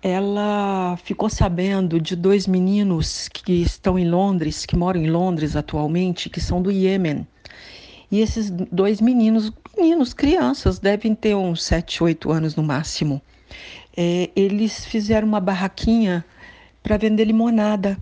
ela 0.02 0.96
ficou 1.04 1.28
sabendo 1.28 2.00
de 2.00 2.16
dois 2.16 2.46
meninos 2.46 3.28
que 3.28 3.52
estão 3.52 3.98
em 3.98 4.08
Londres, 4.08 4.64
que 4.64 4.74
moram 4.74 5.00
em 5.00 5.10
Londres 5.10 5.56
atualmente, 5.56 6.30
que 6.30 6.40
são 6.40 6.62
do 6.62 6.70
Iêmen. 6.70 7.26
E 8.10 8.20
esses 8.20 8.50
dois 8.50 9.00
meninos, 9.00 9.52
meninos, 9.76 10.14
crianças, 10.14 10.78
devem 10.78 11.14
ter 11.14 11.34
uns 11.34 11.62
7, 11.62 12.02
8 12.02 12.32
anos 12.32 12.56
no 12.56 12.62
máximo. 12.62 13.20
É, 13.94 14.30
eles 14.34 14.86
fizeram 14.86 15.28
uma 15.28 15.38
barraquinha 15.38 16.24
para 16.82 16.96
vender 16.96 17.26
limonada. 17.26 17.98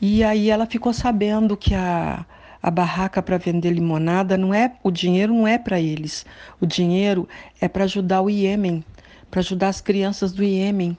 E 0.00 0.22
aí 0.22 0.50
ela 0.50 0.66
ficou 0.66 0.92
sabendo 0.92 1.56
que 1.56 1.74
a, 1.74 2.24
a 2.62 2.70
barraca 2.70 3.20
para 3.20 3.38
vender 3.38 3.70
limonada 3.70 4.38
não 4.38 4.54
é 4.54 4.72
o 4.84 4.90
dinheiro 4.90 5.34
não 5.34 5.48
é 5.48 5.58
para 5.58 5.80
eles. 5.80 6.24
O 6.60 6.66
dinheiro 6.66 7.28
é 7.60 7.66
para 7.66 7.84
ajudar 7.84 8.22
o 8.22 8.30
Iêmen, 8.30 8.84
para 9.30 9.40
ajudar 9.40 9.68
as 9.68 9.80
crianças 9.80 10.32
do 10.32 10.44
Iêmen 10.44 10.96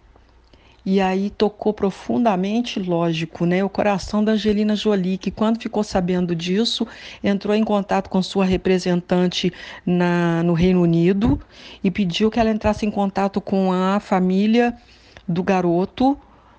e 0.86 1.02
aí 1.02 1.32
tocou 1.32 1.74
profundamente, 1.74 2.80
lógico, 2.80 3.46
né, 3.46 3.64
o 3.64 3.70
coração 3.70 4.24
da 4.24 4.34
Angelina 4.34 4.76
Jolie, 4.76 5.18
que 5.18 5.32
quando 5.32 5.60
ficou 5.60 5.84
sabendo 5.84 6.36
disso, 6.36 6.88
entrou 7.24 7.56
em 7.56 7.64
contato 7.64 8.08
com 8.10 8.22
sua 8.22 8.46
representante 8.46 9.52
na, 9.84 10.44
no 10.44 10.54
Reino 10.54 10.82
Unido 10.82 11.42
e 11.84 11.90
pediu 11.90 12.30
que 12.30 12.40
ela 12.40 12.52
entrasse 12.52 12.86
em 12.86 12.92
contato 12.92 13.42
com 13.42 13.74
a 13.74 14.00
família 14.00 14.78
do 15.28 15.42
garoto, 15.42 16.18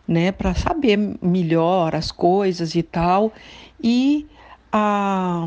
né, 0.08 0.32
para 0.32 0.54
saber 0.54 0.98
melhor 1.22 1.94
as 1.94 2.10
coisas 2.10 2.74
e 2.74 2.82
tal. 2.82 3.32
E 3.80 4.26
a, 4.72 5.46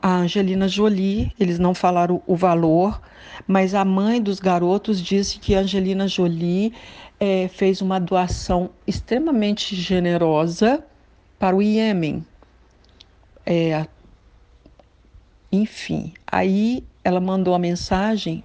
a 0.00 0.16
Angelina 0.16 0.66
Jolie, 0.66 1.32
eles 1.38 1.58
não 1.58 1.74
falaram 1.74 2.22
o 2.26 2.34
valor, 2.34 3.00
mas 3.46 3.74
a 3.74 3.84
mãe 3.84 4.22
dos 4.22 4.40
garotos 4.40 5.00
disse 5.00 5.38
que 5.38 5.54
a 5.54 5.60
Angelina 5.60 6.08
Jolie 6.08 6.72
é, 7.20 7.48
fez 7.48 7.82
uma 7.82 8.00
doação 8.00 8.70
extremamente 8.86 9.76
generosa 9.76 10.82
para 11.38 11.54
o 11.54 11.60
Iêmen. 11.60 12.24
É, 13.44 13.86
enfim, 15.52 16.14
aí 16.26 16.82
ela 17.04 17.20
mandou 17.20 17.54
a 17.54 17.58
mensagem 17.58 18.42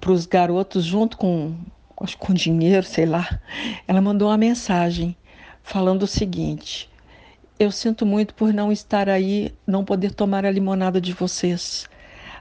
para 0.00 0.10
os 0.10 0.26
garotos 0.26 0.84
junto 0.84 1.16
com, 1.16 1.54
acho, 2.00 2.18
com 2.18 2.34
dinheiro, 2.34 2.84
sei 2.84 3.06
lá. 3.06 3.40
Ela 3.86 4.00
mandou 4.00 4.28
uma 4.28 4.36
mensagem 4.36 5.16
falando 5.62 6.02
o 6.02 6.08
seguinte: 6.08 6.90
Eu 7.58 7.70
sinto 7.70 8.04
muito 8.04 8.34
por 8.34 8.52
não 8.52 8.72
estar 8.72 9.08
aí, 9.08 9.54
não 9.66 9.84
poder 9.84 10.12
tomar 10.12 10.44
a 10.44 10.50
limonada 10.50 11.00
de 11.00 11.12
vocês, 11.12 11.86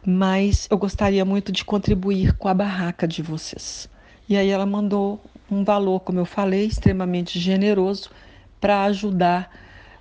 mas 0.05 0.67
eu 0.69 0.77
gostaria 0.77 1.23
muito 1.23 1.51
de 1.51 1.63
contribuir 1.63 2.35
com 2.37 2.47
a 2.47 2.53
barraca 2.53 3.07
de 3.07 3.21
vocês. 3.21 3.89
E 4.27 4.35
aí 4.37 4.49
ela 4.49 4.65
mandou 4.65 5.21
um 5.49 5.63
valor, 5.63 5.99
como 5.99 6.19
eu 6.19 6.25
falei, 6.25 6.65
extremamente 6.65 7.39
generoso 7.39 8.09
para 8.59 8.83
ajudar 8.85 9.51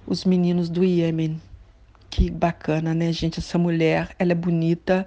os 0.06 0.24
meninos 0.24 0.68
do 0.68 0.84
Iêmen. 0.84 1.40
Que 2.08 2.30
bacana, 2.30 2.94
né, 2.94 3.12
gente? 3.12 3.40
Essa 3.40 3.58
mulher, 3.58 4.14
ela 4.18 4.32
é 4.32 4.34
bonita 4.34 5.06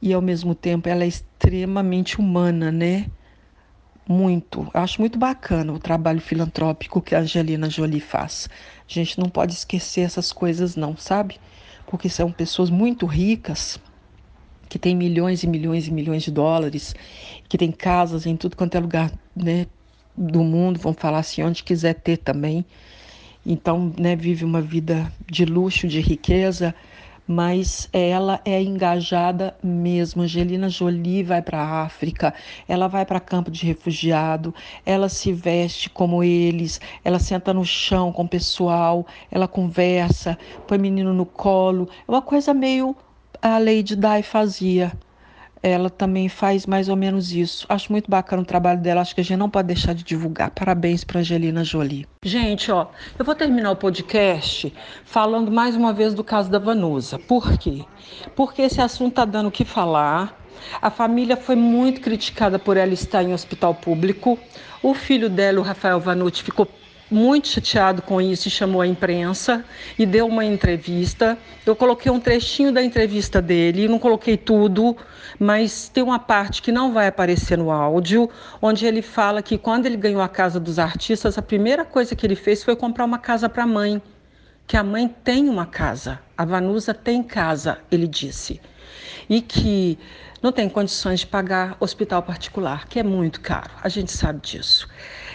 e 0.00 0.12
ao 0.12 0.20
mesmo 0.20 0.54
tempo 0.54 0.88
ela 0.88 1.04
é 1.04 1.06
extremamente 1.06 2.18
humana, 2.18 2.72
né? 2.72 3.06
Muito. 4.06 4.70
Acho 4.74 5.00
muito 5.00 5.18
bacana 5.18 5.72
o 5.72 5.78
trabalho 5.78 6.20
filantrópico 6.20 7.00
que 7.00 7.14
a 7.14 7.20
Angelina 7.20 7.70
Jolie 7.70 8.00
faz. 8.00 8.48
A 8.88 8.92
gente 8.92 9.18
não 9.18 9.30
pode 9.30 9.54
esquecer 9.54 10.02
essas 10.02 10.30
coisas, 10.32 10.76
não, 10.76 10.96
sabe? 10.96 11.40
Porque 11.86 12.08
são 12.08 12.30
pessoas 12.30 12.68
muito 12.68 13.06
ricas 13.06 13.78
que 14.68 14.78
tem 14.78 14.94
milhões 14.94 15.42
e 15.42 15.46
milhões 15.46 15.86
e 15.86 15.92
milhões 15.92 16.22
de 16.22 16.30
dólares, 16.30 16.94
que 17.48 17.56
tem 17.56 17.70
casas 17.70 18.26
em 18.26 18.36
tudo 18.36 18.56
quanto 18.56 18.74
é 18.74 18.80
lugar 18.80 19.12
né, 19.34 19.66
do 20.16 20.42
mundo, 20.42 20.80
vamos 20.80 21.00
falar 21.00 21.18
assim, 21.18 21.42
onde 21.42 21.62
quiser 21.62 21.94
ter 21.94 22.18
também. 22.18 22.64
Então, 23.46 23.92
né, 23.98 24.16
vive 24.16 24.44
uma 24.44 24.60
vida 24.60 25.12
de 25.30 25.44
luxo, 25.44 25.86
de 25.86 26.00
riqueza, 26.00 26.74
mas 27.26 27.88
ela 27.92 28.40
é 28.44 28.62
engajada 28.62 29.56
mesmo. 29.62 30.22
Angelina 30.22 30.68
Jolie 30.68 31.22
vai 31.22 31.42
para 31.42 31.58
a 31.58 31.82
África, 31.82 32.34
ela 32.68 32.88
vai 32.88 33.04
para 33.06 33.20
campo 33.20 33.50
de 33.50 33.66
refugiado, 33.66 34.54
ela 34.84 35.08
se 35.08 35.32
veste 35.32 35.88
como 35.88 36.22
eles, 36.22 36.80
ela 37.04 37.18
senta 37.18 37.52
no 37.52 37.64
chão 37.64 38.12
com 38.12 38.22
o 38.22 38.28
pessoal, 38.28 39.06
ela 39.30 39.48
conversa, 39.48 40.38
põe 40.66 40.78
menino 40.78 41.12
no 41.12 41.26
colo. 41.26 41.88
É 42.06 42.10
uma 42.10 42.22
coisa 42.22 42.52
meio 42.52 42.96
a 43.40 43.58
Lady 43.58 43.96
Di 43.96 44.22
fazia. 44.22 44.92
Ela 45.66 45.88
também 45.88 46.28
faz 46.28 46.66
mais 46.66 46.90
ou 46.90 46.94
menos 46.94 47.32
isso. 47.32 47.64
Acho 47.70 47.90
muito 47.90 48.10
bacana 48.10 48.42
o 48.42 48.44
trabalho 48.44 48.82
dela. 48.82 49.00
Acho 49.00 49.14
que 49.14 49.22
a 49.22 49.24
gente 49.24 49.38
não 49.38 49.48
pode 49.48 49.68
deixar 49.68 49.94
de 49.94 50.04
divulgar. 50.04 50.50
Parabéns 50.50 51.04
para 51.04 51.20
Angelina 51.20 51.64
Jolie. 51.64 52.06
Gente, 52.22 52.70
ó, 52.70 52.88
eu 53.18 53.24
vou 53.24 53.34
terminar 53.34 53.70
o 53.70 53.76
podcast 53.76 54.70
falando 55.06 55.50
mais 55.50 55.74
uma 55.74 55.90
vez 55.90 56.12
do 56.12 56.22
caso 56.22 56.50
da 56.50 56.58
Vanusa. 56.58 57.18
Por 57.18 57.56
quê? 57.56 57.82
Porque 58.36 58.60
esse 58.60 58.78
assunto 58.78 59.14
tá 59.14 59.24
dando 59.24 59.46
o 59.46 59.50
que 59.50 59.64
falar. 59.64 60.38
A 60.82 60.90
família 60.90 61.34
foi 61.34 61.56
muito 61.56 62.02
criticada 62.02 62.58
por 62.58 62.76
ela 62.76 62.92
estar 62.92 63.22
em 63.22 63.32
hospital 63.32 63.74
público. 63.74 64.38
O 64.82 64.92
filho 64.92 65.30
dela, 65.30 65.60
o 65.60 65.62
Rafael 65.62 65.98
Vanucci, 65.98 66.42
ficou 66.42 66.68
muito 67.14 67.46
chateado 67.46 68.02
com 68.02 68.20
isso 68.20 68.48
e 68.48 68.50
chamou 68.50 68.80
a 68.80 68.86
imprensa 68.86 69.64
e 69.96 70.04
deu 70.04 70.26
uma 70.26 70.44
entrevista. 70.44 71.38
Eu 71.64 71.76
coloquei 71.76 72.10
um 72.10 72.18
trechinho 72.18 72.72
da 72.72 72.82
entrevista 72.82 73.40
dele, 73.40 73.86
não 73.86 74.00
coloquei 74.00 74.36
tudo, 74.36 74.96
mas 75.38 75.88
tem 75.88 76.02
uma 76.02 76.18
parte 76.18 76.60
que 76.60 76.72
não 76.72 76.92
vai 76.92 77.06
aparecer 77.06 77.56
no 77.56 77.70
áudio, 77.70 78.28
onde 78.60 78.84
ele 78.84 79.00
fala 79.00 79.42
que 79.42 79.56
quando 79.56 79.86
ele 79.86 79.96
ganhou 79.96 80.20
a 80.20 80.28
casa 80.28 80.58
dos 80.58 80.78
artistas, 80.78 81.38
a 81.38 81.42
primeira 81.42 81.84
coisa 81.84 82.16
que 82.16 82.26
ele 82.26 82.34
fez 82.34 82.64
foi 82.64 82.74
comprar 82.74 83.04
uma 83.04 83.18
casa 83.18 83.48
para 83.48 83.62
a 83.62 83.66
mãe, 83.66 84.02
que 84.66 84.76
a 84.76 84.82
mãe 84.82 85.08
tem 85.22 85.48
uma 85.48 85.66
casa, 85.66 86.18
a 86.36 86.44
Vanusa 86.44 86.92
tem 86.92 87.22
casa, 87.22 87.78
ele 87.92 88.08
disse, 88.08 88.60
e 89.28 89.40
que 89.40 89.98
não 90.42 90.52
tem 90.52 90.68
condições 90.68 91.20
de 91.20 91.26
pagar 91.26 91.76
hospital 91.80 92.22
particular, 92.22 92.86
que 92.86 92.98
é 92.98 93.02
muito 93.02 93.40
caro, 93.40 93.70
a 93.82 93.88
gente 93.88 94.12
sabe 94.12 94.40
disso. 94.40 94.88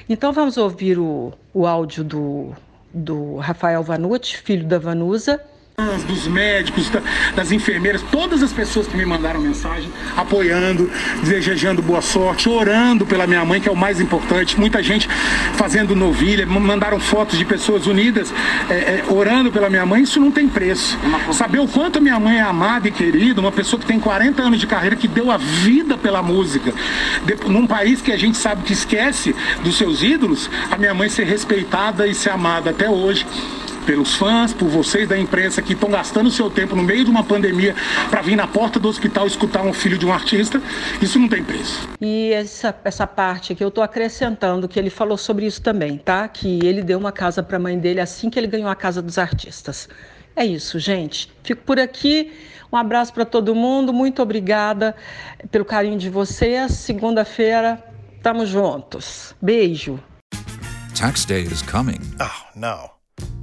Então 0.07 0.31
vamos 0.31 0.57
ouvir 0.57 0.99
o, 0.99 1.33
o 1.53 1.65
áudio 1.65 2.03
do, 2.03 2.55
do 2.93 3.37
Rafael 3.37 3.83
Vanucci, 3.83 4.37
filho 4.37 4.65
da 4.67 4.77
Vanusa, 4.77 5.41
dos 6.07 6.27
médicos, 6.27 6.91
das 7.35 7.51
enfermeiras, 7.51 8.03
todas 8.11 8.43
as 8.43 8.51
pessoas 8.51 8.87
que 8.87 8.95
me 8.97 9.05
mandaram 9.05 9.39
mensagem, 9.39 9.89
apoiando, 10.15 10.89
desejando 11.23 11.81
boa 11.81 12.01
sorte, 12.01 12.49
orando 12.49 13.05
pela 13.05 13.25
minha 13.25 13.43
mãe, 13.45 13.61
que 13.61 13.69
é 13.69 13.71
o 13.71 13.75
mais 13.75 13.99
importante. 13.99 14.59
Muita 14.59 14.81
gente 14.83 15.07
fazendo 15.55 15.95
novilha, 15.95 16.45
mandaram 16.45 16.99
fotos 16.99 17.37
de 17.37 17.45
pessoas 17.45 17.87
unidas, 17.87 18.33
é, 18.69 18.73
é, 18.73 19.03
orando 19.09 19.51
pela 19.51 19.69
minha 19.69 19.85
mãe. 19.85 20.03
Isso 20.03 20.19
não 20.19 20.31
tem 20.31 20.47
preço. 20.47 20.97
Saber 21.31 21.59
o 21.59 21.67
quanto 21.67 22.01
minha 22.01 22.19
mãe 22.19 22.37
é 22.37 22.41
amada 22.41 22.87
e 22.87 22.91
querida, 22.91 23.39
uma 23.39 23.51
pessoa 23.51 23.79
que 23.79 23.85
tem 23.85 23.99
40 23.99 24.41
anos 24.41 24.59
de 24.59 24.67
carreira, 24.67 24.95
que 24.95 25.07
deu 25.07 25.31
a 25.31 25.37
vida 25.37 25.97
pela 25.97 26.21
música, 26.21 26.73
de, 27.25 27.35
num 27.49 27.65
país 27.65 28.01
que 28.01 28.11
a 28.11 28.17
gente 28.17 28.37
sabe 28.37 28.63
que 28.63 28.73
esquece 28.73 29.35
dos 29.63 29.77
seus 29.77 30.03
ídolos, 30.03 30.49
a 30.69 30.77
minha 30.77 30.93
mãe 30.93 31.09
ser 31.09 31.25
respeitada 31.25 32.07
e 32.07 32.13
ser 32.13 32.31
amada 32.31 32.69
até 32.69 32.89
hoje 32.89 33.25
pelos 33.89 34.13
fãs, 34.13 34.53
por 34.53 34.67
vocês 34.67 35.09
da 35.09 35.17
imprensa 35.17 35.63
que 35.63 35.73
estão 35.73 35.89
gastando 35.89 36.29
seu 36.29 36.47
tempo 36.47 36.75
no 36.75 36.83
meio 36.83 37.03
de 37.03 37.09
uma 37.09 37.23
pandemia 37.23 37.73
para 38.07 38.21
vir 38.21 38.35
na 38.35 38.45
porta 38.45 38.79
do 38.79 38.87
hospital 38.87 39.25
escutar 39.25 39.63
um 39.63 39.73
filho 39.73 39.97
de 39.97 40.05
um 40.05 40.13
artista, 40.13 40.61
isso 41.01 41.17
não 41.17 41.27
tem 41.27 41.43
preço. 41.43 41.89
E 41.99 42.31
essa, 42.31 42.79
essa 42.83 43.07
parte 43.07 43.55
que 43.55 43.63
eu 43.63 43.69
estou 43.69 43.83
acrescentando, 43.83 44.67
que 44.67 44.77
ele 44.77 44.91
falou 44.91 45.17
sobre 45.17 45.47
isso 45.47 45.59
também, 45.63 45.97
tá? 45.97 46.27
Que 46.27 46.59
ele 46.63 46.83
deu 46.83 46.99
uma 46.99 47.11
casa 47.11 47.41
para 47.41 47.57
a 47.57 47.59
mãe 47.59 47.79
dele 47.79 47.99
assim 47.99 48.29
que 48.29 48.37
ele 48.37 48.45
ganhou 48.45 48.69
a 48.69 48.75
casa 48.75 49.01
dos 49.01 49.17
artistas. 49.17 49.89
É 50.35 50.45
isso, 50.45 50.77
gente. 50.77 51.33
Fico 51.41 51.63
por 51.63 51.79
aqui. 51.79 52.31
Um 52.71 52.77
abraço 52.77 53.11
para 53.11 53.25
todo 53.25 53.55
mundo. 53.55 53.91
Muito 53.91 54.21
obrigada 54.21 54.95
pelo 55.49 55.65
carinho 55.65 55.97
de 55.97 56.11
vocês. 56.11 56.73
Segunda-feira, 56.73 57.83
estamos 58.15 58.49
juntos. 58.49 59.33
Beijo. 59.41 59.99
Tax 60.95 61.25
day 61.25 61.41
is 61.41 61.63
coming. 61.63 61.99
Oh, 62.21 62.59
no. 62.59 62.98